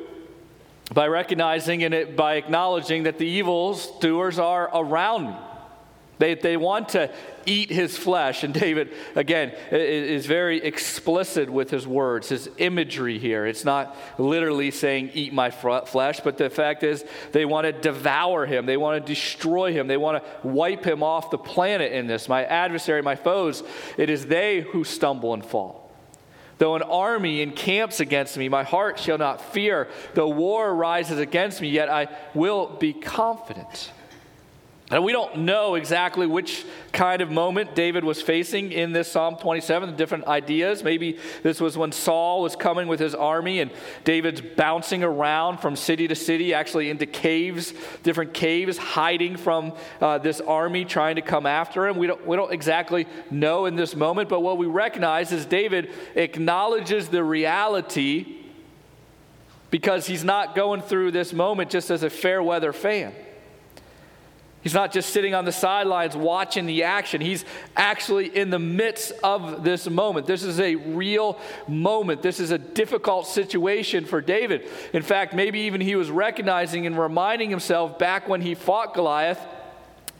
by 0.92 1.06
recognizing 1.08 1.82
and 1.82 1.94
it, 1.94 2.16
by 2.16 2.34
acknowledging 2.34 3.04
that 3.04 3.18
the 3.18 3.26
evil 3.26 3.78
doers 4.00 4.38
are 4.38 4.70
around 4.74 5.26
me. 5.28 5.36
They, 6.18 6.34
they 6.34 6.56
want 6.56 6.90
to 6.90 7.10
eat 7.44 7.70
his 7.70 7.98
flesh. 7.98 8.44
And 8.44 8.54
David, 8.54 8.92
again, 9.16 9.52
is 9.72 10.26
very 10.26 10.62
explicit 10.62 11.50
with 11.50 11.70
his 11.70 11.86
words, 11.86 12.28
his 12.28 12.48
imagery 12.58 13.18
here. 13.18 13.46
It's 13.46 13.64
not 13.64 13.96
literally 14.16 14.70
saying, 14.70 15.10
eat 15.14 15.32
my 15.32 15.50
flesh, 15.50 16.20
but 16.20 16.38
the 16.38 16.50
fact 16.50 16.84
is, 16.84 17.04
they 17.32 17.44
want 17.44 17.64
to 17.64 17.72
devour 17.72 18.46
him. 18.46 18.64
They 18.64 18.76
want 18.76 19.04
to 19.04 19.12
destroy 19.12 19.72
him. 19.72 19.88
They 19.88 19.96
want 19.96 20.22
to 20.22 20.48
wipe 20.48 20.86
him 20.86 21.02
off 21.02 21.30
the 21.30 21.38
planet 21.38 21.92
in 21.92 22.06
this. 22.06 22.28
My 22.28 22.44
adversary, 22.44 23.02
my 23.02 23.16
foes, 23.16 23.64
it 23.98 24.08
is 24.08 24.26
they 24.26 24.60
who 24.60 24.84
stumble 24.84 25.34
and 25.34 25.44
fall. 25.44 25.83
Though 26.58 26.76
an 26.76 26.82
army 26.82 27.42
encamps 27.42 28.00
against 28.00 28.36
me, 28.36 28.48
my 28.48 28.62
heart 28.62 28.98
shall 28.98 29.18
not 29.18 29.40
fear. 29.52 29.88
Though 30.14 30.28
war 30.28 30.74
rises 30.74 31.18
against 31.18 31.60
me, 31.60 31.68
yet 31.68 31.88
I 31.88 32.08
will 32.34 32.76
be 32.76 32.92
confident. 32.92 33.90
And 34.90 35.02
we 35.02 35.12
don't 35.12 35.38
know 35.38 35.76
exactly 35.76 36.26
which 36.26 36.66
kind 36.92 37.22
of 37.22 37.30
moment 37.30 37.74
David 37.74 38.04
was 38.04 38.20
facing 38.20 38.70
in 38.70 38.92
this 38.92 39.10
Psalm 39.10 39.36
27, 39.36 39.90
the 39.90 39.96
different 39.96 40.26
ideas. 40.26 40.84
Maybe 40.84 41.16
this 41.42 41.58
was 41.58 41.78
when 41.78 41.90
Saul 41.90 42.42
was 42.42 42.54
coming 42.54 42.86
with 42.86 43.00
his 43.00 43.14
army 43.14 43.60
and 43.60 43.70
David's 44.04 44.42
bouncing 44.42 45.02
around 45.02 45.58
from 45.58 45.74
city 45.74 46.06
to 46.08 46.14
city, 46.14 46.52
actually 46.52 46.90
into 46.90 47.06
caves, 47.06 47.72
different 48.02 48.34
caves, 48.34 48.76
hiding 48.76 49.38
from 49.38 49.72
uh, 50.02 50.18
this 50.18 50.42
army 50.42 50.84
trying 50.84 51.16
to 51.16 51.22
come 51.22 51.46
after 51.46 51.86
him. 51.86 51.96
We 51.96 52.06
don't, 52.06 52.26
we 52.26 52.36
don't 52.36 52.52
exactly 52.52 53.06
know 53.30 53.64
in 53.64 53.76
this 53.76 53.96
moment, 53.96 54.28
but 54.28 54.40
what 54.40 54.58
we 54.58 54.66
recognize 54.66 55.32
is 55.32 55.46
David 55.46 55.90
acknowledges 56.14 57.08
the 57.08 57.24
reality 57.24 58.36
because 59.70 60.06
he's 60.06 60.24
not 60.24 60.54
going 60.54 60.82
through 60.82 61.12
this 61.12 61.32
moment 61.32 61.70
just 61.70 61.90
as 61.90 62.02
a 62.02 62.10
fair 62.10 62.42
weather 62.42 62.74
fan. 62.74 63.14
He's 64.64 64.74
not 64.74 64.92
just 64.92 65.10
sitting 65.10 65.34
on 65.34 65.44
the 65.44 65.52
sidelines 65.52 66.16
watching 66.16 66.64
the 66.64 66.84
action. 66.84 67.20
He's 67.20 67.44
actually 67.76 68.34
in 68.34 68.48
the 68.48 68.58
midst 68.58 69.12
of 69.22 69.62
this 69.62 69.88
moment. 69.88 70.26
This 70.26 70.42
is 70.42 70.58
a 70.58 70.74
real 70.74 71.38
moment. 71.68 72.22
This 72.22 72.40
is 72.40 72.50
a 72.50 72.56
difficult 72.56 73.26
situation 73.26 74.06
for 74.06 74.22
David. 74.22 74.66
In 74.94 75.02
fact, 75.02 75.34
maybe 75.34 75.60
even 75.60 75.82
he 75.82 75.96
was 75.96 76.10
recognizing 76.10 76.86
and 76.86 76.98
reminding 76.98 77.50
himself 77.50 77.98
back 77.98 78.26
when 78.26 78.40
he 78.40 78.54
fought 78.54 78.94
Goliath 78.94 79.38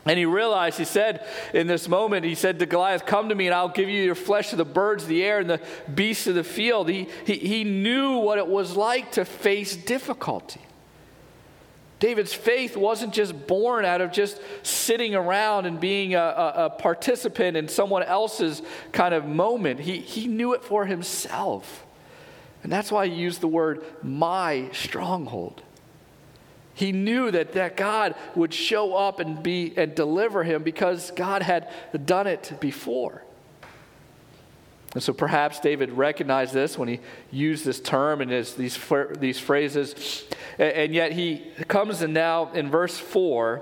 And 0.07 0.19
he 0.19 0.25
realized, 0.25 0.77
he 0.77 0.85
said 0.85 1.25
in 1.51 1.65
this 1.65 1.87
moment, 1.87 2.25
he 2.25 2.35
said 2.35 2.59
to 2.59 2.67
Goliath, 2.67 3.07
Come 3.07 3.29
to 3.29 3.35
me 3.35 3.47
and 3.47 3.55
I'll 3.55 3.69
give 3.69 3.89
you 3.89 4.03
your 4.03 4.13
flesh 4.13 4.51
to 4.51 4.55
the 4.55 4.63
birds 4.63 5.03
of 5.03 5.09
the 5.09 5.23
air 5.23 5.39
and 5.39 5.49
the 5.49 5.59
beasts 5.93 6.27
of 6.27 6.35
the 6.35 6.43
field. 6.43 6.87
He, 6.87 7.07
he, 7.25 7.33
he 7.33 7.63
knew 7.63 8.17
what 8.17 8.37
it 8.37 8.45
was 8.45 8.75
like 8.75 9.13
to 9.13 9.25
face 9.25 9.75
difficulty. 9.75 10.61
David's 11.99 12.33
faith 12.33 12.75
wasn't 12.75 13.13
just 13.13 13.47
born 13.47 13.85
out 13.85 14.01
of 14.01 14.11
just 14.11 14.39
sitting 14.63 15.15
around 15.15 15.65
and 15.65 15.79
being 15.79 16.13
a, 16.13 16.19
a, 16.19 16.53
a 16.65 16.69
participant 16.69 17.55
in 17.55 17.67
someone 17.67 18.03
else's 18.03 18.61
kind 18.91 19.13
of 19.13 19.25
moment. 19.25 19.79
He, 19.79 19.99
he 19.99 20.27
knew 20.27 20.53
it 20.53 20.63
for 20.63 20.85
himself. 20.85 21.85
And 22.63 22.71
that's 22.71 22.91
why 22.91 23.07
he 23.07 23.13
used 23.13 23.41
the 23.41 23.47
word 23.47 23.83
my 24.03 24.69
stronghold. 24.73 25.61
He 26.73 26.91
knew 26.91 27.31
that, 27.31 27.53
that 27.53 27.77
God 27.77 28.15
would 28.35 28.53
show 28.53 28.95
up 28.95 29.21
and 29.21 29.41
be 29.41 29.73
and 29.77 29.95
deliver 29.95 30.43
him 30.43 30.63
because 30.63 31.11
God 31.11 31.41
had 31.41 31.71
done 32.05 32.27
it 32.27 32.57
before. 32.59 33.24
And 34.95 35.03
so 35.03 35.11
perhaps 35.11 35.59
David 35.59 35.91
recognized 35.91 36.53
this 36.53 36.77
when 36.77 36.87
he 36.87 37.01
used 37.29 37.65
this 37.65 37.81
term 37.81 38.21
and 38.21 38.31
his, 38.31 38.55
these, 38.55 38.79
these 39.19 39.37
phrases. 39.37 40.23
And 40.57 40.93
yet 40.93 41.11
he 41.11 41.43
comes 41.67 42.01
in 42.01 42.13
now 42.13 42.51
in 42.53 42.71
verse 42.71 42.97
4 42.97 43.61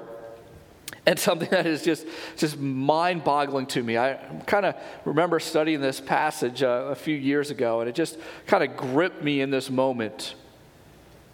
and 1.08 1.20
something 1.20 1.50
that 1.50 1.66
is 1.66 1.84
just, 1.84 2.06
just 2.38 2.60
mind 2.60 3.24
boggling 3.24 3.66
to 3.66 3.82
me. 3.82 3.98
I 3.98 4.14
kind 4.46 4.66
of 4.66 4.76
remember 5.06 5.40
studying 5.40 5.82
this 5.82 6.00
passage 6.00 6.62
uh, 6.62 6.86
a 6.92 6.96
few 6.96 7.16
years 7.16 7.50
ago, 7.50 7.82
and 7.82 7.90
it 7.90 7.96
just 7.96 8.18
kind 8.46 8.64
of 8.64 8.78
gripped 8.78 9.22
me 9.22 9.42
in 9.42 9.50
this 9.50 9.70
moment 9.70 10.36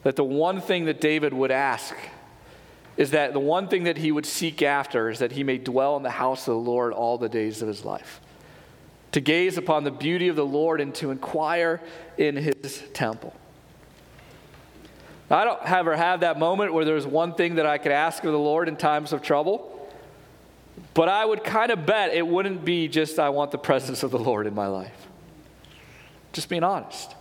that 0.03 0.15
the 0.15 0.23
one 0.23 0.61
thing 0.61 0.85
that 0.85 1.01
David 1.01 1.33
would 1.33 1.51
ask 1.51 1.93
is 2.95 3.11
that 3.11 3.33
the 3.33 3.39
one 3.39 3.67
thing 3.67 3.83
that 3.83 3.97
he 3.97 4.11
would 4.11 4.25
seek 4.25 4.61
after 4.61 5.09
is 5.09 5.19
that 5.19 5.33
he 5.33 5.43
may 5.43 5.57
dwell 5.57 5.97
in 5.97 6.03
the 6.03 6.09
house 6.09 6.47
of 6.47 6.53
the 6.53 6.59
Lord 6.59 6.93
all 6.93 7.17
the 7.17 7.29
days 7.29 7.61
of 7.61 7.67
his 7.67 7.85
life. 7.85 8.21
To 9.13 9.21
gaze 9.21 9.57
upon 9.57 9.83
the 9.83 9.91
beauty 9.91 10.27
of 10.27 10.35
the 10.35 10.45
Lord 10.45 10.81
and 10.81 10.93
to 10.95 11.11
inquire 11.11 11.81
in 12.17 12.35
his 12.35 12.83
temple. 12.93 13.33
I 15.31 15.43
don't 15.43 15.61
ever 15.63 15.95
have 15.95 16.21
that 16.21 16.39
moment 16.39 16.73
where 16.73 16.85
there's 16.85 17.05
one 17.05 17.33
thing 17.33 17.55
that 17.55 17.65
I 17.65 17.77
could 17.77 17.91
ask 17.91 18.23
of 18.23 18.31
the 18.31 18.39
Lord 18.39 18.67
in 18.67 18.75
times 18.75 19.13
of 19.13 19.21
trouble, 19.21 19.89
but 20.93 21.07
I 21.07 21.23
would 21.23 21.43
kind 21.43 21.71
of 21.71 21.85
bet 21.85 22.13
it 22.13 22.25
wouldn't 22.25 22.65
be 22.65 22.87
just, 22.87 23.19
I 23.19 23.29
want 23.29 23.51
the 23.51 23.57
presence 23.57 24.01
of 24.01 24.11
the 24.11 24.19
Lord 24.19 24.47
in 24.47 24.55
my 24.55 24.67
life. 24.67 25.07
Just 26.33 26.49
being 26.49 26.63
honest. 26.63 27.15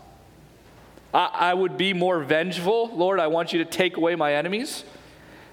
I, 1.13 1.31
I 1.33 1.55
would 1.55 1.77
be 1.77 1.93
more 1.93 2.23
vengeful. 2.23 2.91
Lord, 2.95 3.21
I 3.21 3.27
want 3.27 3.53
you 3.53 3.59
to 3.59 3.65
take 3.65 3.97
away 3.97 4.15
my 4.15 4.35
enemies. 4.35 4.85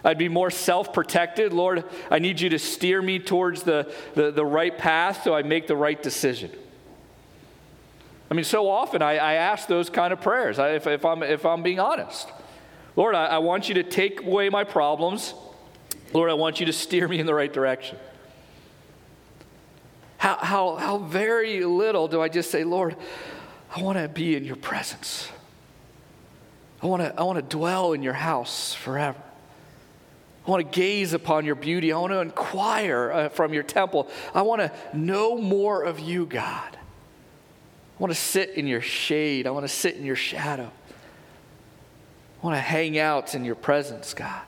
I'd 0.06 0.20
be 0.20 0.30
more 0.30 0.52
self 0.52 0.94
protected. 0.94 1.52
Lord, 1.52 1.84
I 2.12 2.20
need 2.20 2.40
you 2.40 2.50
to 2.50 2.60
steer 2.60 3.02
me 3.02 3.18
towards 3.18 3.64
the, 3.64 3.92
the, 4.14 4.32
the, 4.32 4.46
right 4.46 4.78
path 4.78 5.24
so 5.24 5.34
I 5.34 5.42
make 5.42 5.66
the 5.66 5.76
right 5.76 6.02
decision. 6.02 6.52
I 8.30 8.36
mean, 8.36 8.46
so 8.46 8.70
often 8.70 9.02
I, 9.02 9.14
I 9.14 9.34
ask 9.34 9.68
those 9.68 9.90
kind 9.90 10.14
of 10.14 10.22
prayers 10.22 10.60
I, 10.60 10.76
if, 10.76 10.86
if, 10.86 11.04
I'm, 11.04 11.24
if 11.24 11.44
I'm 11.44 11.64
being 11.64 11.80
honest. 11.80 12.30
Lord, 12.96 13.16
I, 13.16 13.26
I 13.26 13.38
want 13.40 13.68
you 13.68 13.76
to 13.76 13.84
take 13.84 14.22
away 14.22 14.50
my 14.50 14.64
problems. 14.64 15.34
Lord, 16.14 16.30
I 16.30 16.36
want 16.36 16.60
you 16.60 16.68
to 16.68 16.74
steer 16.74 17.08
me 17.08 17.20
in 17.20 17.26
the 17.26 17.34
right 17.34 17.52
direction. 17.52 17.98
How, 20.18 20.38
how, 20.38 20.76
how 20.76 20.98
very 21.00 21.64
little 21.64 22.08
do 22.08 22.22
I 22.22 22.30
just 22.30 22.52
say, 22.52 22.64
Lord, 22.64 22.96
I 23.76 23.82
want 23.82 23.98
to 23.98 24.08
be 24.08 24.36
in 24.36 24.46
your 24.46 24.56
presence. 24.56 25.30
I 26.82 26.88
want 26.88 27.02
to 27.02 27.20
I 27.20 27.24
want 27.24 27.38
to 27.38 27.58
dwell 27.58 27.94
in 27.94 28.04
your 28.04 28.14
house 28.14 28.74
forever. 28.74 29.20
I 30.46 30.52
want 30.52 30.72
to 30.72 30.80
gaze 30.80 31.14
upon 31.14 31.46
your 31.46 31.56
beauty. 31.56 31.92
I 31.92 31.98
want 31.98 32.14
to 32.14 32.20
inquire 32.20 33.12
uh, 33.12 33.30
from 33.30 33.54
your 33.54 33.64
temple. 33.64 34.08
I 34.34 34.44
want 34.44 34.62
to 34.62 34.72
know 34.94 35.38
more 35.38 35.84
of 35.84 36.00
you, 36.00 36.26
God. 36.26 36.78
I 36.78 38.04
want 38.04 38.14
to 38.14 38.20
sit 38.20 38.52
in 38.52 38.68
your 38.68 38.82
shade. 38.82 39.48
I 39.48 39.52
want 39.52 39.64
to 39.64 39.74
sit 39.74 39.96
in 39.96 40.06
your 40.06 40.16
shadow. 40.16 40.72
I 42.42 42.46
want 42.46 42.56
to 42.56 42.62
hang 42.62 43.00
out 43.00 43.34
in 43.34 43.44
your 43.44 43.56
presence, 43.56 44.14
God. 44.14 44.44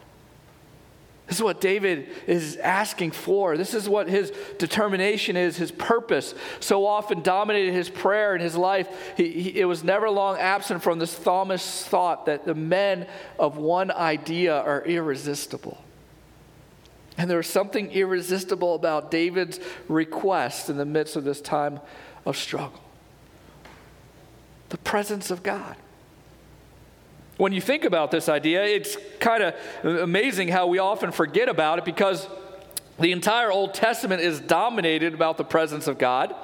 This 1.26 1.38
is 1.38 1.44
what 1.44 1.60
David 1.60 2.08
is 2.26 2.58
asking 2.58 3.12
for. 3.12 3.58
This 3.58 3.74
is 3.74 3.90
what 3.90 4.08
his 4.08 4.32
determination 4.60 5.36
is, 5.36 5.58
his 5.58 5.72
purpose. 5.72 6.36
So 6.60 6.86
often 6.86 7.22
dominated 7.22 7.74
his 7.74 7.90
prayer 7.90 8.34
and 8.34 8.42
his 8.42 8.56
life. 8.56 8.88
He, 9.18 9.32
he, 9.32 9.60
it 9.60 9.66
was 9.66 9.84
never 9.84 10.10
long 10.10 10.38
absent 10.38 10.84
from 10.84 11.00
this 11.00 11.18
Thomas 11.18 11.84
thought 11.86 12.28
that 12.28 12.46
the 12.46 12.56
men 12.56 13.08
of 13.40 13.58
one 13.58 13.92
idea 13.92 14.56
are 14.56 14.86
irresistible. 14.86 15.78
And 17.18 17.30
there 17.30 17.38
was 17.38 17.48
something 17.48 17.92
irresistible 17.92 18.76
about 18.76 19.10
David's 19.10 19.60
request 19.88 20.70
in 20.70 20.78
the 20.78 20.86
midst 20.86 21.16
of 21.16 21.24
this 21.24 21.42
time 21.42 21.80
of 22.26 22.38
struggle 22.38 22.82
the 24.70 24.78
presence 24.78 25.32
of 25.32 25.44
God. 25.44 25.76
When 27.38 27.54
you 27.54 27.62
think 27.62 27.86
about 27.86 28.12
this 28.12 28.28
idea, 28.30 28.64
it's 28.64 28.98
kind 29.20 29.44
of 29.44 29.56
amazing 29.86 30.48
how 30.48 30.68
we 30.68 30.80
often 30.80 31.12
forget 31.12 31.50
about 31.50 31.80
it 31.80 31.86
because 31.86 32.28
the 33.00 33.12
entire 33.12 33.52
Old 33.52 33.74
Testament 33.74 34.22
is 34.22 34.40
dominated 34.40 35.14
about 35.14 35.38
the 35.38 35.44
presence 35.44 35.88
of 35.88 35.98
God. 35.98 36.36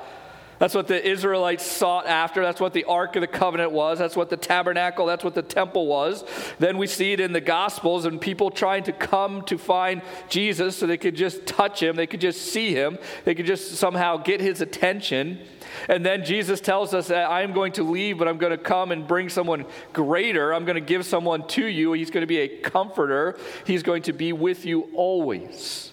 That's 0.63 0.75
what 0.75 0.87
the 0.87 1.05
Israelites 1.05 1.65
sought 1.65 2.07
after. 2.07 2.41
That's 2.41 2.61
what 2.61 2.71
the 2.71 2.85
Ark 2.85 3.17
of 3.17 3.19
the 3.19 3.27
Covenant 3.27 3.73
was. 3.73 3.99
That's 3.99 4.15
what 4.15 4.29
the 4.29 4.37
tabernacle, 4.37 5.05
that's 5.05 5.21
what 5.21 5.35
the 5.35 5.41
temple 5.41 5.87
was. 5.87 6.23
Then 6.57 6.77
we 6.77 6.87
see 6.87 7.11
it 7.11 7.19
in 7.19 7.33
the 7.33 7.41
Gospels 7.41 8.05
and 8.05 8.21
people 8.21 8.49
trying 8.49 8.83
to 8.83 8.93
come 8.93 9.41
to 9.47 9.57
find 9.57 10.01
Jesus 10.29 10.77
so 10.77 10.87
they 10.87 10.95
could 10.95 11.17
just 11.17 11.45
touch 11.45 11.83
him, 11.83 11.97
they 11.97 12.07
could 12.07 12.21
just 12.21 12.53
see 12.53 12.73
him, 12.73 12.97
they 13.25 13.35
could 13.35 13.45
just 13.45 13.73
somehow 13.73 14.15
get 14.15 14.39
his 14.39 14.61
attention. 14.61 15.41
And 15.89 16.05
then 16.05 16.23
Jesus 16.23 16.61
tells 16.61 16.93
us 16.93 17.09
that 17.09 17.29
I 17.29 17.41
am 17.41 17.51
going 17.51 17.73
to 17.73 17.83
leave, 17.83 18.17
but 18.17 18.29
I'm 18.29 18.37
going 18.37 18.51
to 18.51 18.57
come 18.57 18.93
and 18.93 19.05
bring 19.05 19.27
someone 19.27 19.65
greater. 19.91 20.53
I'm 20.53 20.63
going 20.63 20.75
to 20.75 20.79
give 20.79 21.05
someone 21.05 21.45
to 21.49 21.65
you. 21.65 21.91
He's 21.91 22.09
going 22.09 22.23
to 22.23 22.25
be 22.25 22.37
a 22.37 22.47
comforter, 22.61 23.37
He's 23.65 23.83
going 23.83 24.03
to 24.03 24.13
be 24.13 24.31
with 24.31 24.65
you 24.65 24.87
always. 24.95 25.91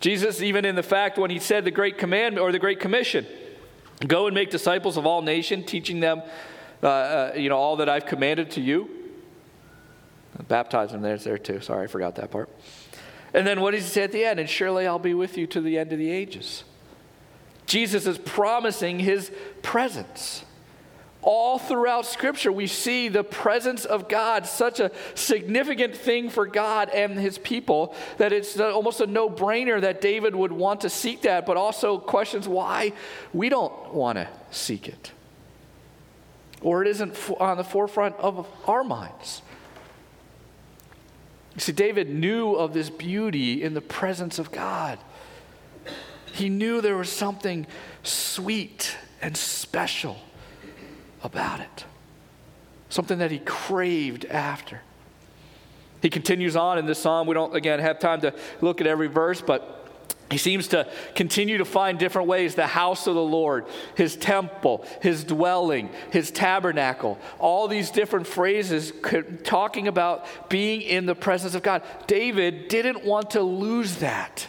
Jesus, 0.00 0.42
even 0.42 0.66
in 0.66 0.74
the 0.74 0.82
fact 0.82 1.16
when 1.16 1.30
he 1.30 1.38
said 1.38 1.64
the 1.64 1.70
great 1.70 1.96
commandment 1.96 2.42
or 2.42 2.52
the 2.52 2.58
great 2.58 2.80
commission, 2.80 3.24
go 4.06 4.26
and 4.26 4.34
make 4.34 4.50
disciples 4.50 4.96
of 4.96 5.06
all 5.06 5.22
nations, 5.22 5.66
teaching 5.66 6.00
them, 6.00 6.22
uh, 6.82 6.86
uh, 6.86 7.32
you 7.36 7.48
know, 7.48 7.56
all 7.56 7.76
that 7.76 7.88
I've 7.88 8.06
commanded 8.06 8.50
to 8.52 8.60
you. 8.60 8.90
Baptize 10.48 10.92
them 10.92 11.02
there's 11.02 11.24
there 11.24 11.38
too. 11.38 11.60
Sorry, 11.60 11.84
I 11.84 11.86
forgot 11.86 12.16
that 12.16 12.30
part. 12.30 12.48
And 13.34 13.46
then 13.46 13.60
what 13.60 13.72
does 13.72 13.84
he 13.84 13.90
say 13.90 14.02
at 14.02 14.12
the 14.12 14.24
end? 14.24 14.40
And 14.40 14.48
surely 14.48 14.86
I'll 14.86 14.98
be 14.98 15.14
with 15.14 15.38
you 15.38 15.46
to 15.48 15.60
the 15.60 15.78
end 15.78 15.92
of 15.92 15.98
the 15.98 16.10
ages. 16.10 16.64
Jesus 17.66 18.06
is 18.06 18.18
promising 18.18 18.98
his 18.98 19.30
presence. 19.62 20.44
All 21.22 21.56
throughout 21.56 22.04
Scripture, 22.04 22.50
we 22.50 22.66
see 22.66 23.08
the 23.08 23.22
presence 23.22 23.84
of 23.84 24.08
God, 24.08 24.44
such 24.44 24.80
a 24.80 24.90
significant 25.14 25.96
thing 25.96 26.28
for 26.28 26.46
God 26.46 26.88
and 26.88 27.16
his 27.16 27.38
people, 27.38 27.94
that 28.18 28.32
it's 28.32 28.58
almost 28.58 29.00
a 29.00 29.06
no 29.06 29.30
brainer 29.30 29.80
that 29.80 30.00
David 30.00 30.34
would 30.34 30.50
want 30.50 30.80
to 30.80 30.90
seek 30.90 31.22
that, 31.22 31.46
but 31.46 31.56
also 31.56 31.96
questions 31.96 32.48
why 32.48 32.92
we 33.32 33.48
don't 33.48 33.94
want 33.94 34.18
to 34.18 34.28
seek 34.50 34.88
it. 34.88 35.12
Or 36.60 36.82
it 36.82 36.88
isn't 36.88 37.16
on 37.38 37.56
the 37.56 37.64
forefront 37.64 38.16
of 38.16 38.48
our 38.68 38.82
minds. 38.82 39.42
You 41.54 41.60
see, 41.60 41.72
David 41.72 42.10
knew 42.10 42.54
of 42.54 42.72
this 42.72 42.90
beauty 42.90 43.62
in 43.62 43.74
the 43.74 43.80
presence 43.80 44.40
of 44.40 44.50
God. 44.50 44.98
He 46.32 46.48
knew 46.48 46.80
there 46.80 46.96
was 46.96 47.12
something 47.12 47.66
sweet 48.02 48.96
and 49.20 49.36
special 49.36 50.16
about 51.22 51.60
it, 51.60 51.84
something 52.88 53.18
that 53.18 53.30
he 53.30 53.38
craved 53.38 54.24
after. 54.26 54.80
He 56.00 56.10
continues 56.10 56.56
on 56.56 56.78
in 56.78 56.86
this 56.86 56.98
psalm. 56.98 57.26
We 57.26 57.34
don't, 57.34 57.54
again, 57.54 57.78
have 57.78 57.98
time 57.98 58.20
to 58.22 58.34
look 58.60 58.80
at 58.80 58.86
every 58.86 59.06
verse, 59.06 59.40
but 59.40 59.82
he 60.32 60.38
seems 60.38 60.68
to 60.68 60.90
continue 61.14 61.58
to 61.58 61.64
find 61.64 61.98
different 61.98 62.26
ways 62.26 62.54
the 62.54 62.66
house 62.66 63.06
of 63.06 63.14
the 63.14 63.22
Lord, 63.22 63.66
his 63.94 64.16
temple, 64.16 64.84
his 65.00 65.24
dwelling, 65.24 65.90
his 66.10 66.30
tabernacle, 66.30 67.18
all 67.38 67.68
these 67.68 67.90
different 67.90 68.26
phrases 68.26 68.92
talking 69.44 69.88
about 69.88 70.26
being 70.48 70.80
in 70.80 71.06
the 71.06 71.14
presence 71.14 71.54
of 71.54 71.62
God. 71.62 71.82
David 72.06 72.68
didn't 72.68 73.04
want 73.04 73.32
to 73.32 73.42
lose 73.42 73.96
that 73.96 74.48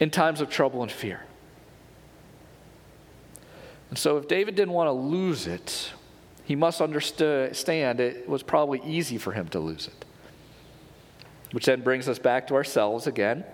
in 0.00 0.10
times 0.10 0.40
of 0.40 0.48
trouble 0.48 0.82
and 0.82 0.90
fear. 0.90 1.22
And 3.92 3.98
so, 3.98 4.16
if 4.16 4.26
David 4.26 4.54
didn't 4.54 4.72
want 4.72 4.88
to 4.88 4.92
lose 4.92 5.46
it, 5.46 5.92
he 6.44 6.56
must 6.56 6.80
understand 6.80 8.00
it 8.00 8.26
was 8.26 8.42
probably 8.42 8.80
easy 8.86 9.18
for 9.18 9.32
him 9.32 9.48
to 9.48 9.60
lose 9.60 9.86
it. 9.86 10.06
Which 11.50 11.66
then 11.66 11.82
brings 11.82 12.08
us 12.08 12.18
back 12.18 12.46
to 12.46 12.54
ourselves 12.54 13.06
again 13.06 13.44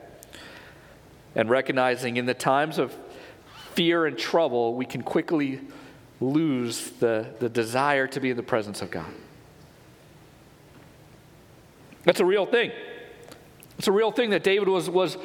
and 1.34 1.50
recognizing 1.50 2.18
in 2.18 2.26
the 2.26 2.34
times 2.34 2.78
of 2.78 2.96
fear 3.74 4.06
and 4.06 4.16
trouble, 4.16 4.76
we 4.76 4.86
can 4.86 5.02
quickly 5.02 5.60
lose 6.20 6.92
the, 7.00 7.26
the 7.40 7.48
desire 7.48 8.06
to 8.06 8.20
be 8.20 8.30
in 8.30 8.36
the 8.36 8.42
presence 8.44 8.80
of 8.80 8.92
God. 8.92 9.10
That's 12.04 12.20
a 12.20 12.24
real 12.24 12.46
thing. 12.46 12.70
It's 13.76 13.88
a 13.88 13.92
real 13.92 14.12
thing 14.12 14.30
that 14.30 14.44
David 14.44 14.68
was, 14.68 14.88
was 14.88 15.16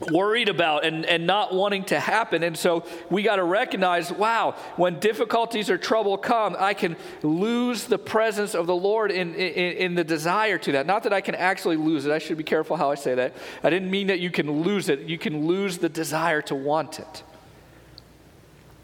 worried 0.00 0.48
about 0.48 0.84
and, 0.84 1.06
and 1.06 1.26
not 1.26 1.54
wanting 1.54 1.84
to 1.84 1.98
happen. 1.98 2.42
And 2.42 2.56
so 2.56 2.84
we 3.10 3.22
got 3.22 3.36
to 3.36 3.44
recognize 3.44 4.12
wow, 4.12 4.54
when 4.76 4.98
difficulties 5.00 5.70
or 5.70 5.78
trouble 5.78 6.18
come, 6.18 6.56
I 6.58 6.74
can 6.74 6.96
lose 7.22 7.84
the 7.84 7.98
presence 7.98 8.54
of 8.54 8.66
the 8.66 8.74
Lord 8.74 9.10
in, 9.10 9.34
in, 9.34 9.76
in, 9.76 9.94
the 9.94 10.04
desire 10.04 10.58
to 10.58 10.72
that. 10.72 10.86
Not 10.86 11.04
that 11.04 11.12
I 11.12 11.20
can 11.20 11.34
actually 11.34 11.76
lose 11.76 12.06
it. 12.06 12.12
I 12.12 12.18
should 12.18 12.36
be 12.36 12.44
careful 12.44 12.76
how 12.76 12.90
I 12.90 12.94
say 12.94 13.14
that. 13.14 13.34
I 13.62 13.70
didn't 13.70 13.90
mean 13.90 14.08
that 14.08 14.20
you 14.20 14.30
can 14.30 14.62
lose 14.62 14.88
it. 14.88 15.00
You 15.00 15.18
can 15.18 15.46
lose 15.46 15.78
the 15.78 15.88
desire 15.88 16.42
to 16.42 16.54
want 16.54 16.98
it 16.98 17.22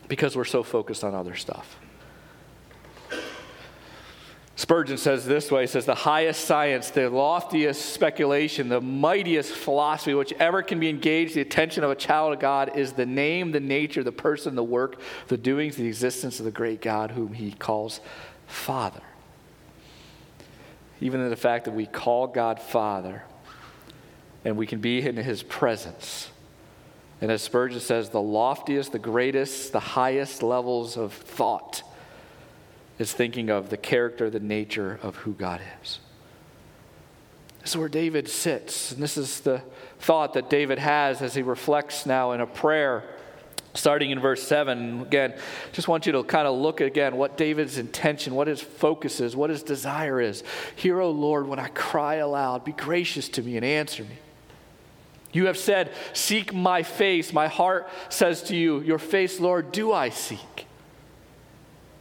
because 0.08 0.36
we're 0.36 0.44
so 0.44 0.62
focused 0.62 1.04
on 1.04 1.14
other 1.14 1.34
stuff. 1.34 1.76
Spurgeon 4.54 4.98
says 4.98 5.24
this 5.24 5.50
way 5.50 5.62
he 5.62 5.66
says, 5.66 5.86
The 5.86 5.94
highest 5.94 6.44
science, 6.44 6.90
the 6.90 7.08
loftiest 7.08 7.92
speculation, 7.94 8.68
the 8.68 8.80
mightiest 8.80 9.52
philosophy, 9.52 10.14
which 10.14 10.32
ever 10.34 10.62
can 10.62 10.78
be 10.78 10.90
engaged 10.90 11.34
the 11.34 11.40
attention 11.40 11.84
of 11.84 11.90
a 11.90 11.94
child 11.94 12.34
of 12.34 12.40
God, 12.40 12.76
is 12.76 12.92
the 12.92 13.06
name, 13.06 13.52
the 13.52 13.60
nature, 13.60 14.02
the 14.02 14.12
person, 14.12 14.54
the 14.54 14.62
work, 14.62 15.00
the 15.28 15.38
doings, 15.38 15.76
the 15.76 15.86
existence 15.86 16.38
of 16.38 16.44
the 16.44 16.50
great 16.50 16.82
God 16.82 17.12
whom 17.12 17.32
he 17.32 17.52
calls 17.52 18.00
Father. 18.46 19.02
Even 21.00 21.20
in 21.20 21.30
the 21.30 21.36
fact 21.36 21.64
that 21.64 21.72
we 21.72 21.86
call 21.86 22.26
God 22.26 22.60
Father 22.60 23.24
and 24.44 24.56
we 24.56 24.66
can 24.66 24.80
be 24.80 25.00
in 25.00 25.16
his 25.16 25.42
presence. 25.42 26.28
And 27.20 27.30
as 27.30 27.40
Spurgeon 27.42 27.80
says, 27.80 28.10
the 28.10 28.20
loftiest, 28.20 28.92
the 28.92 28.98
greatest, 28.98 29.72
the 29.72 29.80
highest 29.80 30.42
levels 30.42 30.96
of 30.96 31.12
thought 31.12 31.82
is 33.02 33.12
thinking 33.12 33.50
of 33.50 33.68
the 33.68 33.76
character, 33.76 34.30
the 34.30 34.40
nature 34.40 34.98
of 35.02 35.16
who 35.16 35.32
God 35.32 35.60
is. 35.82 35.98
This 37.60 37.72
is 37.72 37.76
where 37.76 37.88
David 37.88 38.28
sits. 38.28 38.92
And 38.92 39.02
this 39.02 39.18
is 39.18 39.40
the 39.40 39.62
thought 39.98 40.32
that 40.34 40.48
David 40.48 40.78
has 40.78 41.20
as 41.20 41.34
he 41.34 41.42
reflects 41.42 42.06
now 42.06 42.32
in 42.32 42.40
a 42.40 42.46
prayer, 42.46 43.04
starting 43.74 44.10
in 44.10 44.20
verse 44.20 44.42
7. 44.42 45.02
Again, 45.02 45.34
just 45.72 45.88
want 45.88 46.06
you 46.06 46.12
to 46.12 46.24
kind 46.24 46.46
of 46.46 46.56
look 46.56 46.80
again 46.80 47.16
what 47.16 47.36
David's 47.36 47.76
intention, 47.76 48.34
what 48.34 48.48
his 48.48 48.60
focus 48.60 49.20
is, 49.20 49.36
what 49.36 49.50
his 49.50 49.62
desire 49.62 50.20
is. 50.20 50.42
Hear, 50.76 51.00
O 51.00 51.10
Lord, 51.10 51.46
when 51.46 51.58
I 51.58 51.68
cry 51.68 52.16
aloud, 52.16 52.64
be 52.64 52.72
gracious 52.72 53.28
to 53.30 53.42
me 53.42 53.56
and 53.56 53.64
answer 53.64 54.04
me. 54.04 54.18
You 55.32 55.46
have 55.46 55.58
said, 55.58 55.92
Seek 56.12 56.52
my 56.52 56.82
face. 56.82 57.32
My 57.32 57.48
heart 57.48 57.88
says 58.10 58.42
to 58.44 58.56
you, 58.56 58.80
Your 58.80 58.98
face, 58.98 59.40
Lord, 59.40 59.72
do 59.72 59.92
I 59.92 60.10
seek. 60.10 60.66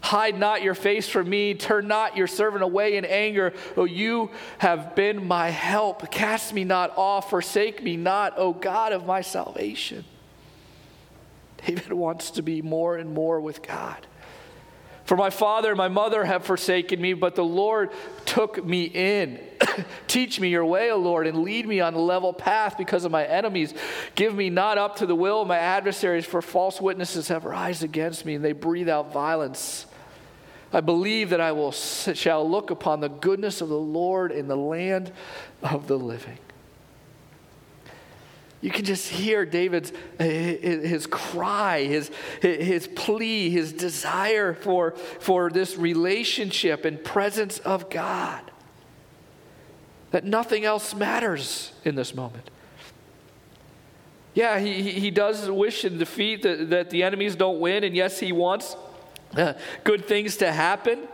Hide 0.02 0.38
not 0.38 0.64
your 0.64 0.74
face 0.74 1.08
from 1.08 1.30
me. 1.30 1.54
Turn 1.54 1.88
not 1.88 2.18
your 2.18 2.28
servant 2.28 2.64
away 2.64 2.98
in 2.98 3.06
anger. 3.06 3.54
O 3.78 3.86
you 3.86 4.32
have 4.58 4.96
been 4.96 5.28
my 5.28 5.50
help. 5.50 6.12
Cast 6.12 6.54
me 6.54 6.64
not 6.64 6.98
off. 6.98 7.30
Forsake 7.30 7.84
me 7.84 7.98
not, 7.98 8.34
O 8.38 8.52
God 8.52 8.94
of 8.94 9.06
my 9.06 9.22
salvation. 9.22 10.04
David 11.66 11.94
wants 11.94 12.32
to 12.32 12.42
be 12.42 12.62
more 12.62 12.98
and 12.98 13.14
more 13.14 13.40
with 13.40 13.62
God. 13.62 14.08
For 15.04 15.18
my 15.18 15.30
father 15.30 15.70
and 15.70 15.78
my 15.78 15.88
mother 15.88 16.24
have 16.24 16.46
forsaken 16.46 17.02
me, 17.02 17.14
but 17.14 17.36
the 17.36 17.44
Lord 17.44 17.92
took 18.26 18.64
me 18.64 18.84
in. 18.84 19.40
Teach 20.08 20.40
me 20.40 20.50
your 20.50 20.66
way, 20.66 20.92
O 20.92 20.98
Lord, 20.98 21.28
and 21.28 21.44
lead 21.44 21.68
me 21.68 21.80
on 21.82 21.94
a 21.94 22.00
level 22.00 22.34
path 22.34 22.78
because 22.78 23.04
of 23.04 23.12
my 23.12 23.26
enemies. 23.26 23.74
Give 24.16 24.34
me 24.34 24.50
not 24.50 24.78
up 24.78 24.98
to 24.98 25.06
the 25.06 25.16
will 25.16 25.42
of 25.42 25.48
my 25.48 25.58
adversaries, 25.58 26.26
for 26.26 26.42
false 26.42 26.80
witnesses 26.80 27.28
have 27.28 27.46
rise 27.46 27.84
against 27.84 28.26
me, 28.26 28.36
and 28.36 28.46
they 28.46 28.54
breathe 28.54 28.90
out 28.90 29.12
violence. 29.12 29.86
I 30.74 30.80
believe 30.80 31.32
that 31.32 31.42
I 31.42 31.52
will 31.52 31.72
shall 31.72 32.50
look 32.50 32.72
upon 32.72 33.02
the 33.02 33.10
goodness 33.10 33.62
of 33.62 33.70
the 33.70 33.76
Lord 33.76 34.32
in 34.32 34.48
the 34.48 34.56
land 34.56 35.12
of 35.62 35.88
the 35.88 35.98
living. 35.98 36.38
You 38.62 38.70
can 38.70 38.86
just 38.86 39.10
hear 39.10 39.44
David's 39.44 39.92
uh, 40.20 40.24
his 40.24 41.08
cry, 41.08 41.84
his, 41.84 42.12
his 42.42 42.88
plea, 42.88 43.50
his 43.50 43.74
desire 43.74 44.54
for, 44.54 44.92
for 44.92 45.50
this 45.50 45.78
relationship 45.78 46.86
and 46.86 47.04
presence 47.04 47.58
of 47.60 47.90
God. 47.90 48.52
That 50.12 50.26
nothing 50.26 50.64
else 50.64 50.94
matters 50.94 51.72
in 51.84 51.96
this 51.96 52.14
moment. 52.14 52.52
Yeah, 54.36 54.60
he, 54.60 54.92
he 54.92 55.10
does 55.10 55.50
wish 55.50 55.84
and 55.84 55.98
defeat 55.98 56.44
that, 56.44 56.70
that 56.70 56.90
the 56.92 57.04
enemies 57.04 57.36
don't 57.36 57.60
win, 57.60 57.84
and 57.84 57.96
yes, 57.96 58.20
he 58.20 58.32
wants 58.32 58.76
good 59.84 60.06
things 60.06 60.38
to 60.38 60.52
happen. 60.52 61.08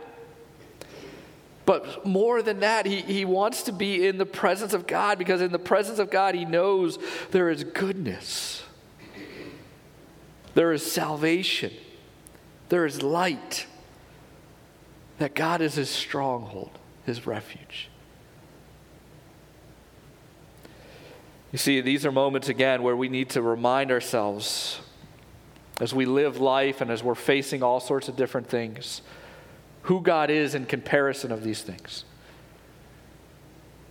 But 1.64 2.06
more 2.06 2.40
than 2.40 2.60
that, 2.60 2.86
he, 2.86 3.02
he 3.02 3.26
wants 3.26 3.64
to 3.64 3.72
be 3.72 4.06
in 4.06 4.16
the 4.16 4.24
presence 4.24 4.72
of 4.72 4.86
God 4.86 5.18
because 5.18 5.42
in 5.42 5.52
the 5.52 5.58
presence 5.58 5.98
of 5.98 6.10
God, 6.10 6.34
he 6.34 6.46
knows 6.46 6.98
there 7.30 7.50
is 7.50 7.62
goodness, 7.62 8.62
there 10.54 10.72
is 10.72 10.90
salvation, 10.90 11.72
there 12.70 12.86
is 12.86 13.02
light, 13.02 13.66
that 15.18 15.34
God 15.34 15.60
is 15.60 15.74
his 15.74 15.90
stronghold, 15.90 16.70
his 17.04 17.26
refuge. 17.26 17.90
You 21.52 21.58
see, 21.58 21.80
these 21.80 22.06
are 22.06 22.12
moments 22.12 22.48
again 22.48 22.82
where 22.82 22.96
we 22.96 23.08
need 23.08 23.30
to 23.30 23.42
remind 23.42 23.90
ourselves 23.90 24.80
as 25.80 25.94
we 25.94 26.06
live 26.06 26.40
life 26.40 26.80
and 26.80 26.90
as 26.90 27.02
we're 27.02 27.14
facing 27.14 27.62
all 27.62 27.80
sorts 27.80 28.08
of 28.08 28.16
different 28.16 28.48
things, 28.48 29.02
who 29.82 30.00
God 30.00 30.30
is 30.30 30.54
in 30.54 30.66
comparison 30.66 31.32
of 31.32 31.44
these 31.44 31.62
things. 31.62 32.04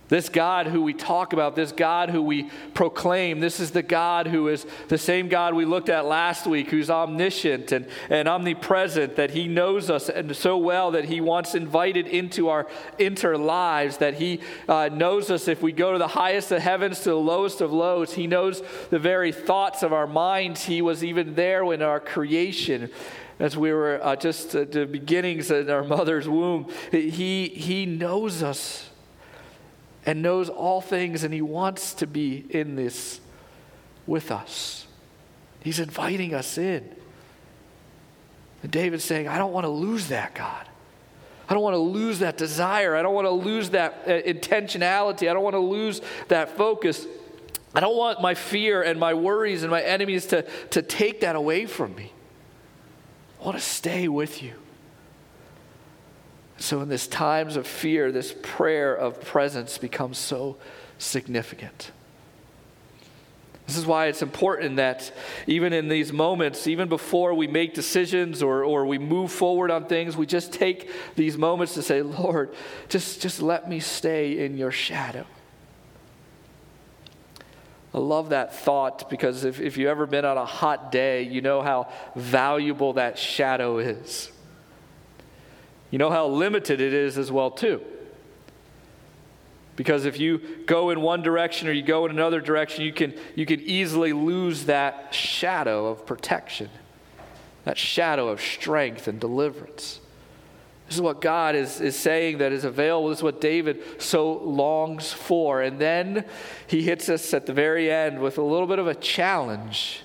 This 0.08 0.30
God 0.30 0.66
who 0.66 0.82
we 0.82 0.94
talk 0.94 1.34
about, 1.34 1.54
this 1.54 1.70
God 1.70 2.08
who 2.08 2.22
we 2.22 2.50
proclaim, 2.72 3.40
this 3.40 3.60
is 3.60 3.72
the 3.72 3.82
God 3.82 4.26
who 4.26 4.48
is 4.48 4.66
the 4.88 4.96
same 4.96 5.28
God 5.28 5.52
we 5.52 5.66
looked 5.66 5.90
at 5.90 6.06
last 6.06 6.46
week, 6.46 6.70
who's 6.70 6.88
omniscient 6.88 7.72
and, 7.72 7.86
and 8.08 8.26
omnipresent, 8.26 9.16
that 9.16 9.32
He 9.32 9.48
knows 9.48 9.90
us 9.90 10.08
and 10.08 10.34
so 10.34 10.56
well 10.56 10.90
that 10.92 11.04
He 11.04 11.20
wants 11.20 11.54
invited 11.54 12.06
into 12.06 12.48
our 12.48 12.66
inner 12.98 13.36
lives, 13.36 13.98
that 13.98 14.14
He 14.14 14.40
uh, 14.66 14.88
knows 14.90 15.30
us 15.30 15.46
if 15.46 15.60
we 15.60 15.72
go 15.72 15.92
to 15.92 15.98
the 15.98 16.08
highest 16.08 16.52
of 16.52 16.62
heavens 16.62 17.00
to 17.00 17.10
the 17.10 17.16
lowest 17.16 17.60
of 17.60 17.70
lows. 17.70 18.14
He 18.14 18.26
knows 18.26 18.62
the 18.88 18.98
very 18.98 19.30
thoughts 19.30 19.82
of 19.82 19.92
our 19.92 20.06
minds. 20.06 20.64
He 20.64 20.80
was 20.80 21.04
even 21.04 21.34
there 21.34 21.66
when 21.66 21.82
our 21.82 22.00
creation 22.00 22.90
as 23.38 23.56
we 23.56 23.72
were 23.72 24.00
uh, 24.02 24.16
just 24.16 24.54
at 24.54 24.72
the 24.72 24.84
beginnings 24.84 25.50
in 25.50 25.70
our 25.70 25.84
mother's 25.84 26.28
womb. 26.28 26.66
He, 26.90 27.48
he 27.48 27.86
knows 27.86 28.42
us 28.42 28.88
and 30.08 30.22
knows 30.22 30.48
all 30.48 30.80
things, 30.80 31.22
and 31.22 31.34
He 31.34 31.42
wants 31.42 31.92
to 31.92 32.06
be 32.06 32.46
in 32.48 32.76
this 32.76 33.20
with 34.06 34.32
us. 34.32 34.86
He's 35.62 35.78
inviting 35.78 36.32
us 36.32 36.56
in. 36.56 36.90
And 38.62 38.72
David's 38.72 39.04
saying, 39.04 39.28
I 39.28 39.36
don't 39.36 39.52
want 39.52 39.64
to 39.64 39.70
lose 39.70 40.08
that, 40.08 40.34
God. 40.34 40.66
I 41.46 41.52
don't 41.52 41.62
want 41.62 41.74
to 41.74 41.80
lose 41.80 42.20
that 42.20 42.38
desire. 42.38 42.96
I 42.96 43.02
don't 43.02 43.14
want 43.14 43.26
to 43.26 43.32
lose 43.32 43.68
that 43.70 44.04
uh, 44.06 44.10
intentionality. 44.22 45.28
I 45.28 45.34
don't 45.34 45.44
want 45.44 45.56
to 45.56 45.60
lose 45.60 46.00
that 46.28 46.56
focus. 46.56 47.04
I 47.74 47.80
don't 47.80 47.96
want 47.96 48.22
my 48.22 48.32
fear 48.32 48.80
and 48.80 48.98
my 48.98 49.12
worries 49.12 49.62
and 49.62 49.70
my 49.70 49.82
enemies 49.82 50.24
to, 50.28 50.46
to 50.70 50.80
take 50.80 51.20
that 51.20 51.36
away 51.36 51.66
from 51.66 51.94
me. 51.94 52.12
I 53.42 53.44
want 53.44 53.58
to 53.58 53.62
stay 53.62 54.08
with 54.08 54.42
you. 54.42 54.54
So, 56.58 56.80
in 56.80 56.88
this 56.88 57.06
times 57.06 57.56
of 57.56 57.66
fear, 57.66 58.10
this 58.10 58.34
prayer 58.42 58.94
of 58.94 59.20
presence 59.20 59.78
becomes 59.78 60.18
so 60.18 60.56
significant. 60.98 61.92
This 63.68 63.76
is 63.76 63.86
why 63.86 64.06
it's 64.06 64.22
important 64.22 64.76
that 64.76 65.12
even 65.46 65.74
in 65.74 65.88
these 65.88 66.10
moments, 66.10 66.66
even 66.66 66.88
before 66.88 67.34
we 67.34 67.46
make 67.46 67.74
decisions 67.74 68.42
or, 68.42 68.64
or 68.64 68.86
we 68.86 68.96
move 68.96 69.30
forward 69.30 69.70
on 69.70 69.84
things, 69.84 70.16
we 70.16 70.24
just 70.24 70.54
take 70.54 70.90
these 71.16 71.36
moments 71.36 71.74
to 71.74 71.82
say, 71.82 72.00
Lord, 72.00 72.54
just, 72.88 73.20
just 73.20 73.42
let 73.42 73.68
me 73.68 73.78
stay 73.78 74.42
in 74.44 74.56
your 74.56 74.70
shadow. 74.70 75.26
I 77.92 77.98
love 77.98 78.30
that 78.30 78.54
thought 78.54 79.10
because 79.10 79.44
if, 79.44 79.60
if 79.60 79.76
you've 79.76 79.88
ever 79.88 80.06
been 80.06 80.24
on 80.24 80.38
a 80.38 80.46
hot 80.46 80.90
day, 80.90 81.22
you 81.22 81.42
know 81.42 81.60
how 81.60 81.92
valuable 82.16 82.94
that 82.94 83.18
shadow 83.18 83.78
is. 83.78 84.30
You 85.90 85.98
know 85.98 86.10
how 86.10 86.26
limited 86.26 86.80
it 86.80 86.92
is 86.92 87.16
as 87.16 87.32
well, 87.32 87.50
too. 87.50 87.82
Because 89.76 90.06
if 90.06 90.18
you 90.18 90.40
go 90.66 90.90
in 90.90 91.00
one 91.00 91.22
direction 91.22 91.68
or 91.68 91.72
you 91.72 91.82
go 91.82 92.04
in 92.04 92.10
another 92.10 92.40
direction, 92.40 92.84
you 92.84 92.92
can, 92.92 93.14
you 93.36 93.46
can 93.46 93.60
easily 93.60 94.12
lose 94.12 94.64
that 94.64 95.14
shadow 95.14 95.86
of 95.86 96.04
protection, 96.04 96.68
that 97.64 97.78
shadow 97.78 98.28
of 98.28 98.40
strength 98.40 99.06
and 99.06 99.20
deliverance. 99.20 100.00
This 100.88 100.96
is 100.96 101.00
what 101.02 101.20
God 101.20 101.54
is, 101.54 101.80
is 101.80 101.94
saying 101.94 102.38
that 102.38 102.50
is 102.50 102.64
available. 102.64 103.10
This 103.10 103.18
is 103.18 103.22
what 103.22 103.40
David 103.40 104.02
so 104.02 104.32
longs 104.32 105.12
for. 105.12 105.62
And 105.62 105.78
then 105.78 106.24
he 106.66 106.82
hits 106.82 107.08
us 107.08 107.32
at 107.32 107.46
the 107.46 107.52
very 107.52 107.88
end 107.88 108.20
with 108.20 108.38
a 108.38 108.42
little 108.42 108.66
bit 108.66 108.78
of 108.78 108.88
a 108.88 108.94
challenge. 108.94 110.00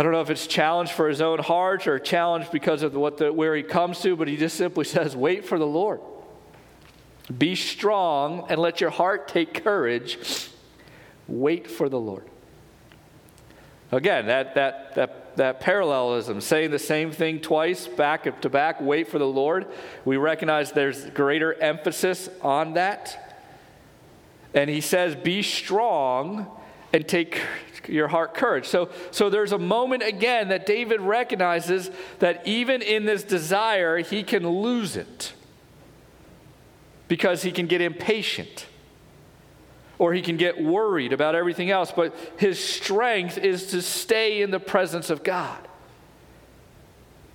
I 0.00 0.02
don't 0.02 0.12
know 0.12 0.22
if 0.22 0.30
it's 0.30 0.46
challenge 0.46 0.92
for 0.92 1.10
his 1.10 1.20
own 1.20 1.40
heart 1.40 1.86
or 1.86 1.98
challenge 1.98 2.50
because 2.50 2.82
of 2.82 2.94
what 2.94 3.18
the, 3.18 3.30
where 3.30 3.54
he 3.54 3.62
comes 3.62 4.00
to, 4.00 4.16
but 4.16 4.28
he 4.28 4.38
just 4.38 4.56
simply 4.56 4.84
says, 4.86 5.14
wait 5.14 5.44
for 5.44 5.58
the 5.58 5.66
Lord. 5.66 6.00
Be 7.36 7.54
strong 7.54 8.46
and 8.48 8.58
let 8.58 8.80
your 8.80 8.88
heart 8.88 9.28
take 9.28 9.62
courage. 9.62 10.48
Wait 11.28 11.70
for 11.70 11.90
the 11.90 12.00
Lord. 12.00 12.24
Again, 13.92 14.28
that, 14.28 14.54
that, 14.54 14.94
that, 14.94 15.36
that 15.36 15.60
parallelism, 15.60 16.40
saying 16.40 16.70
the 16.70 16.78
same 16.78 17.12
thing 17.12 17.38
twice, 17.38 17.86
back 17.86 18.40
to 18.40 18.48
back, 18.48 18.80
wait 18.80 19.06
for 19.06 19.18
the 19.18 19.26
Lord. 19.26 19.66
We 20.06 20.16
recognize 20.16 20.72
there's 20.72 21.10
greater 21.10 21.52
emphasis 21.52 22.30
on 22.40 22.72
that. 22.72 23.36
And 24.54 24.70
he 24.70 24.80
says, 24.80 25.14
Be 25.14 25.42
strong 25.42 26.46
and 26.92 27.06
take 27.06 27.40
your 27.88 28.08
heart 28.08 28.34
courage. 28.34 28.66
So, 28.66 28.90
so 29.10 29.30
there's 29.30 29.52
a 29.52 29.58
moment 29.58 30.02
again 30.02 30.48
that 30.48 30.66
David 30.66 31.00
recognizes 31.00 31.90
that 32.18 32.46
even 32.46 32.82
in 32.82 33.04
this 33.04 33.22
desire, 33.22 33.98
he 33.98 34.22
can 34.22 34.48
lose 34.48 34.96
it 34.96 35.32
because 37.08 37.42
he 37.42 37.50
can 37.50 37.66
get 37.66 37.80
impatient 37.80 38.66
or 39.98 40.14
he 40.14 40.22
can 40.22 40.36
get 40.36 40.62
worried 40.62 41.12
about 41.12 41.34
everything 41.34 41.70
else. 41.70 41.92
But 41.94 42.14
his 42.38 42.62
strength 42.62 43.36
is 43.36 43.66
to 43.68 43.82
stay 43.82 44.42
in 44.42 44.50
the 44.50 44.60
presence 44.60 45.10
of 45.10 45.22
God. 45.22 45.58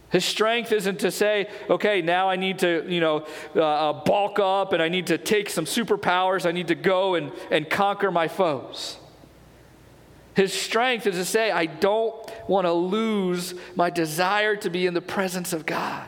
His 0.10 0.24
strength 0.24 0.72
isn't 0.72 1.00
to 1.00 1.12
say, 1.12 1.50
okay, 1.70 2.02
now 2.02 2.30
I 2.30 2.38
need 2.38 2.60
to, 2.60 2.86
you 2.88 3.02
know, 3.02 3.26
uh, 3.56 3.62
uh, 3.62 3.94
bulk 3.94 4.40
up 4.40 4.72
and 4.72 4.82
I 4.82 4.88
need 4.88 5.08
to 5.08 5.18
take 5.18 5.50
some 5.50 5.66
superpowers. 5.66 6.46
I 6.46 6.54
need 6.54 6.70
to 6.70 6.76
go 6.76 7.16
and, 7.16 7.32
and 7.52 7.70
conquer 7.70 8.12
my 8.12 8.28
foes. 8.28 8.98
His 10.36 10.54
strength 10.54 11.08
is 11.08 11.16
to 11.16 11.26
say, 11.26 11.50
I 11.50 11.66
don't 11.66 12.14
want 12.48 12.66
to 12.68 12.74
lose 12.74 13.56
my 13.76 13.90
desire 13.90 14.58
to 14.58 14.70
be 14.70 14.86
in 14.86 14.94
the 14.94 15.02
presence 15.02 15.54
of 15.54 15.66
God. 15.66 16.08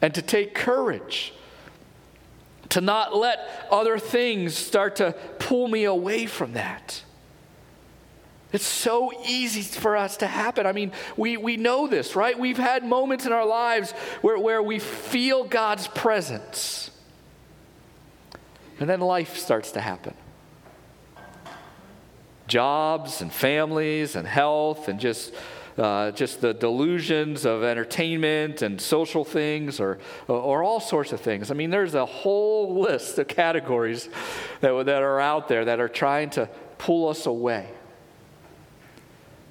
And 0.00 0.14
to 0.14 0.22
take 0.22 0.54
courage 0.54 1.34
to 2.70 2.80
not 2.80 3.14
let 3.14 3.66
other 3.70 3.98
things 3.98 4.56
start 4.56 4.96
to 4.96 5.12
pull 5.38 5.68
me 5.68 5.84
away 5.84 6.24
from 6.24 6.54
that. 6.54 7.02
It's 8.52 8.66
so 8.66 9.12
easy 9.26 9.62
for 9.62 9.96
us 9.96 10.16
to 10.18 10.26
happen. 10.26 10.66
I 10.66 10.72
mean, 10.72 10.92
we, 11.16 11.36
we 11.36 11.56
know 11.56 11.86
this, 11.86 12.16
right? 12.16 12.36
We've 12.36 12.56
had 12.56 12.84
moments 12.84 13.26
in 13.26 13.32
our 13.32 13.46
lives 13.46 13.92
where, 14.22 14.38
where 14.38 14.62
we 14.62 14.78
feel 14.78 15.44
God's 15.44 15.86
presence. 15.88 16.90
And 18.78 18.88
then 18.88 19.00
life 19.00 19.36
starts 19.36 19.72
to 19.72 19.80
happen 19.80 20.14
jobs 22.50 23.22
and 23.22 23.32
families 23.32 24.16
and 24.16 24.28
health 24.28 24.88
and 24.88 25.00
just 25.00 25.32
uh, 25.78 26.10
just 26.10 26.42
the 26.42 26.52
delusions 26.52 27.46
of 27.46 27.62
entertainment 27.62 28.60
and 28.60 28.78
social 28.78 29.24
things 29.24 29.80
or, 29.80 29.98
or 30.28 30.62
all 30.62 30.80
sorts 30.80 31.12
of 31.12 31.20
things. 31.20 31.50
I 31.50 31.54
mean, 31.54 31.70
there's 31.70 31.94
a 31.94 32.04
whole 32.04 32.82
list 32.82 33.18
of 33.18 33.28
categories 33.28 34.10
that, 34.60 34.84
that 34.84 35.02
are 35.02 35.20
out 35.20 35.48
there 35.48 35.64
that 35.64 35.80
are 35.80 35.88
trying 35.88 36.28
to 36.30 36.50
pull 36.76 37.08
us 37.08 37.24
away. 37.24 37.70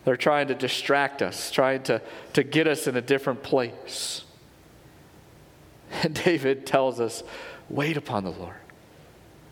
They're 0.05 0.17
trying 0.17 0.49
to 0.49 0.55
distract 0.55 1.23
us, 1.23 1.51
trying 1.51 1.83
to, 1.83 2.01
to 2.33 2.43
get 2.43 2.67
us 2.67 2.85
in 2.85 2.95
a 2.95 3.01
different 3.01 3.41
place. 3.41 4.23
And 6.03 6.13
David 6.25 6.67
tells 6.67 6.99
us 6.99 7.23
wait 7.69 7.97
upon 7.97 8.23
the 8.23 8.31
Lord, 8.31 8.55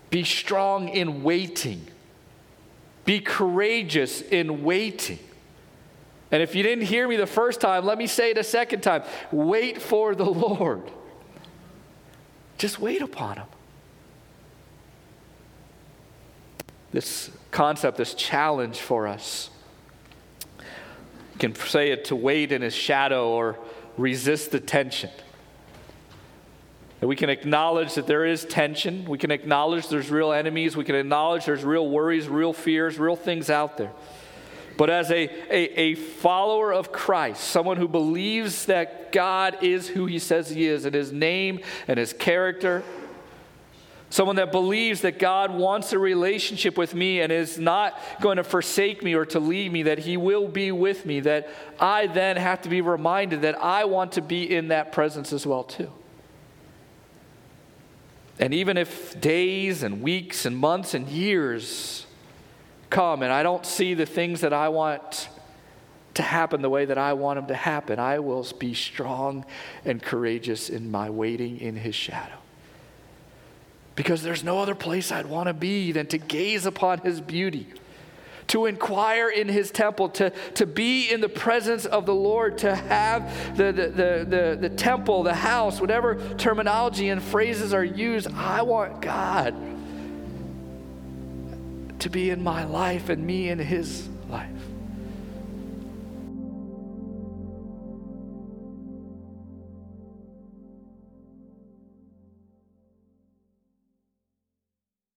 be 0.09 0.23
strong 0.23 0.89
in 0.89 1.23
waiting, 1.23 1.87
be 3.07 3.21
courageous 3.21 4.21
in 4.21 4.65
waiting. 4.65 5.17
And 6.29 6.43
if 6.43 6.55
you 6.55 6.61
didn't 6.61 6.83
hear 6.83 7.07
me 7.07 7.15
the 7.15 7.25
first 7.25 7.61
time, 7.61 7.85
let 7.85 7.97
me 7.97 8.05
say 8.05 8.31
it 8.31 8.37
a 8.37 8.43
second 8.43 8.81
time. 8.81 9.03
Wait 9.31 9.81
for 9.81 10.13
the 10.13 10.25
Lord. 10.25 10.83
Just 12.57 12.79
wait 12.79 13.01
upon 13.01 13.37
Him. 13.37 13.45
This 16.91 17.31
concept, 17.49 17.97
this 17.97 18.13
challenge 18.13 18.79
for 18.79 19.07
us. 19.07 19.51
You 20.59 21.39
can 21.39 21.55
say 21.55 21.91
it 21.91 22.03
to 22.05 22.15
wait 22.15 22.51
in 22.51 22.61
His 22.61 22.75
shadow 22.75 23.29
or 23.29 23.57
resist 23.97 24.51
the 24.51 24.59
tension. 24.59 25.11
That 26.99 27.07
we 27.07 27.15
can 27.15 27.29
acknowledge 27.29 27.93
that 27.95 28.07
there 28.07 28.25
is 28.25 28.43
tension. 28.45 29.05
We 29.05 29.19
can 29.19 29.29
acknowledge 29.29 29.87
there's 29.87 30.09
real 30.09 30.31
enemies. 30.31 30.75
We 30.75 30.83
can 30.83 30.95
acknowledge 30.95 31.45
there's 31.45 31.63
real 31.63 31.87
worries, 31.87 32.27
real 32.27 32.53
fears, 32.53 32.97
real 32.97 33.15
things 33.15 33.49
out 33.49 33.77
there. 33.77 33.91
But 34.77 34.89
as 34.91 35.09
a, 35.09 35.23
a, 35.49 35.79
a, 35.79 35.95
follower 35.95 36.71
of 36.71 36.91
Christ, 36.91 37.43
someone 37.43 37.77
who 37.77 37.87
believes 37.87 38.65
that 38.65 39.11
God 39.11 39.57
is 39.63 39.87
who 39.87 40.05
he 40.05 40.19
says 40.19 40.49
he 40.49 40.67
is, 40.67 40.85
and 40.85 40.93
his 40.93 41.11
name 41.11 41.61
and 41.87 41.97
his 41.97 42.13
character, 42.13 42.83
someone 44.11 44.35
that 44.35 44.51
believes 44.51 45.01
that 45.01 45.17
God 45.17 45.51
wants 45.51 45.93
a 45.93 45.99
relationship 45.99 46.77
with 46.77 46.93
me 46.93 47.21
and 47.21 47.31
is 47.31 47.57
not 47.57 47.99
going 48.21 48.37
to 48.37 48.43
forsake 48.43 49.03
me 49.03 49.15
or 49.15 49.25
to 49.25 49.39
leave 49.39 49.71
me, 49.71 49.83
that 49.83 49.97
he 49.97 50.15
will 50.15 50.47
be 50.47 50.71
with 50.71 51.07
me, 51.07 51.21
that 51.21 51.49
I 51.79 52.05
then 52.05 52.37
have 52.37 52.61
to 52.61 52.69
be 52.69 52.81
reminded 52.81 53.41
that 53.41 53.59
I 53.61 53.85
want 53.85 54.13
to 54.13 54.21
be 54.21 54.55
in 54.55 54.67
that 54.67 54.91
presence 54.91 55.33
as 55.33 55.45
well, 55.45 55.63
too. 55.63 55.91
And 58.39 58.53
even 58.53 58.77
if 58.77 59.19
days 59.19 59.83
and 59.83 60.01
weeks 60.01 60.45
and 60.45 60.55
months 60.55 60.93
and 60.93 61.07
years 61.07 62.05
come 62.89 63.23
and 63.23 63.31
I 63.31 63.43
don't 63.43 63.65
see 63.65 63.93
the 63.93 64.05
things 64.05 64.41
that 64.41 64.53
I 64.53 64.69
want 64.69 65.29
to 66.13 66.23
happen 66.23 66.61
the 66.61 66.69
way 66.69 66.85
that 66.85 66.97
I 66.97 67.13
want 67.13 67.37
them 67.37 67.47
to 67.47 67.55
happen, 67.55 67.99
I 67.99 68.19
will 68.19 68.45
be 68.57 68.73
strong 68.73 69.45
and 69.85 70.01
courageous 70.01 70.69
in 70.69 70.89
my 70.91 71.09
waiting 71.09 71.59
in 71.59 71.75
his 71.75 71.95
shadow. 71.95 72.37
Because 73.95 74.21
there's 74.21 74.43
no 74.43 74.59
other 74.59 74.75
place 74.75 75.11
I'd 75.11 75.25
want 75.25 75.47
to 75.47 75.53
be 75.53 75.91
than 75.91 76.07
to 76.07 76.17
gaze 76.17 76.65
upon 76.65 76.99
his 76.99 77.21
beauty, 77.21 77.67
to 78.47 78.65
inquire 78.65 79.29
in 79.29 79.47
his 79.47 79.71
temple, 79.71 80.09
to, 80.09 80.31
to 80.55 80.65
be 80.65 81.11
in 81.11 81.21
the 81.21 81.29
presence 81.29 81.85
of 81.85 82.05
the 82.05 82.15
Lord, 82.15 82.57
to 82.59 82.75
have 82.75 83.57
the, 83.57 83.71
the, 83.71 83.87
the, 83.87 84.25
the, 84.27 84.57
the 84.61 84.69
temple, 84.69 85.23
the 85.23 85.33
house, 85.33 85.81
whatever 85.81 86.15
terminology 86.35 87.09
and 87.09 87.21
phrases 87.21 87.73
are 87.73 87.83
used. 87.83 88.27
I 88.33 88.61
want 88.61 89.01
God 89.01 89.53
to 91.99 92.09
be 92.09 92.29
in 92.29 92.43
my 92.43 92.63
life 92.63 93.09
and 93.09 93.25
me 93.25 93.49
in 93.49 93.59
his. 93.59 94.07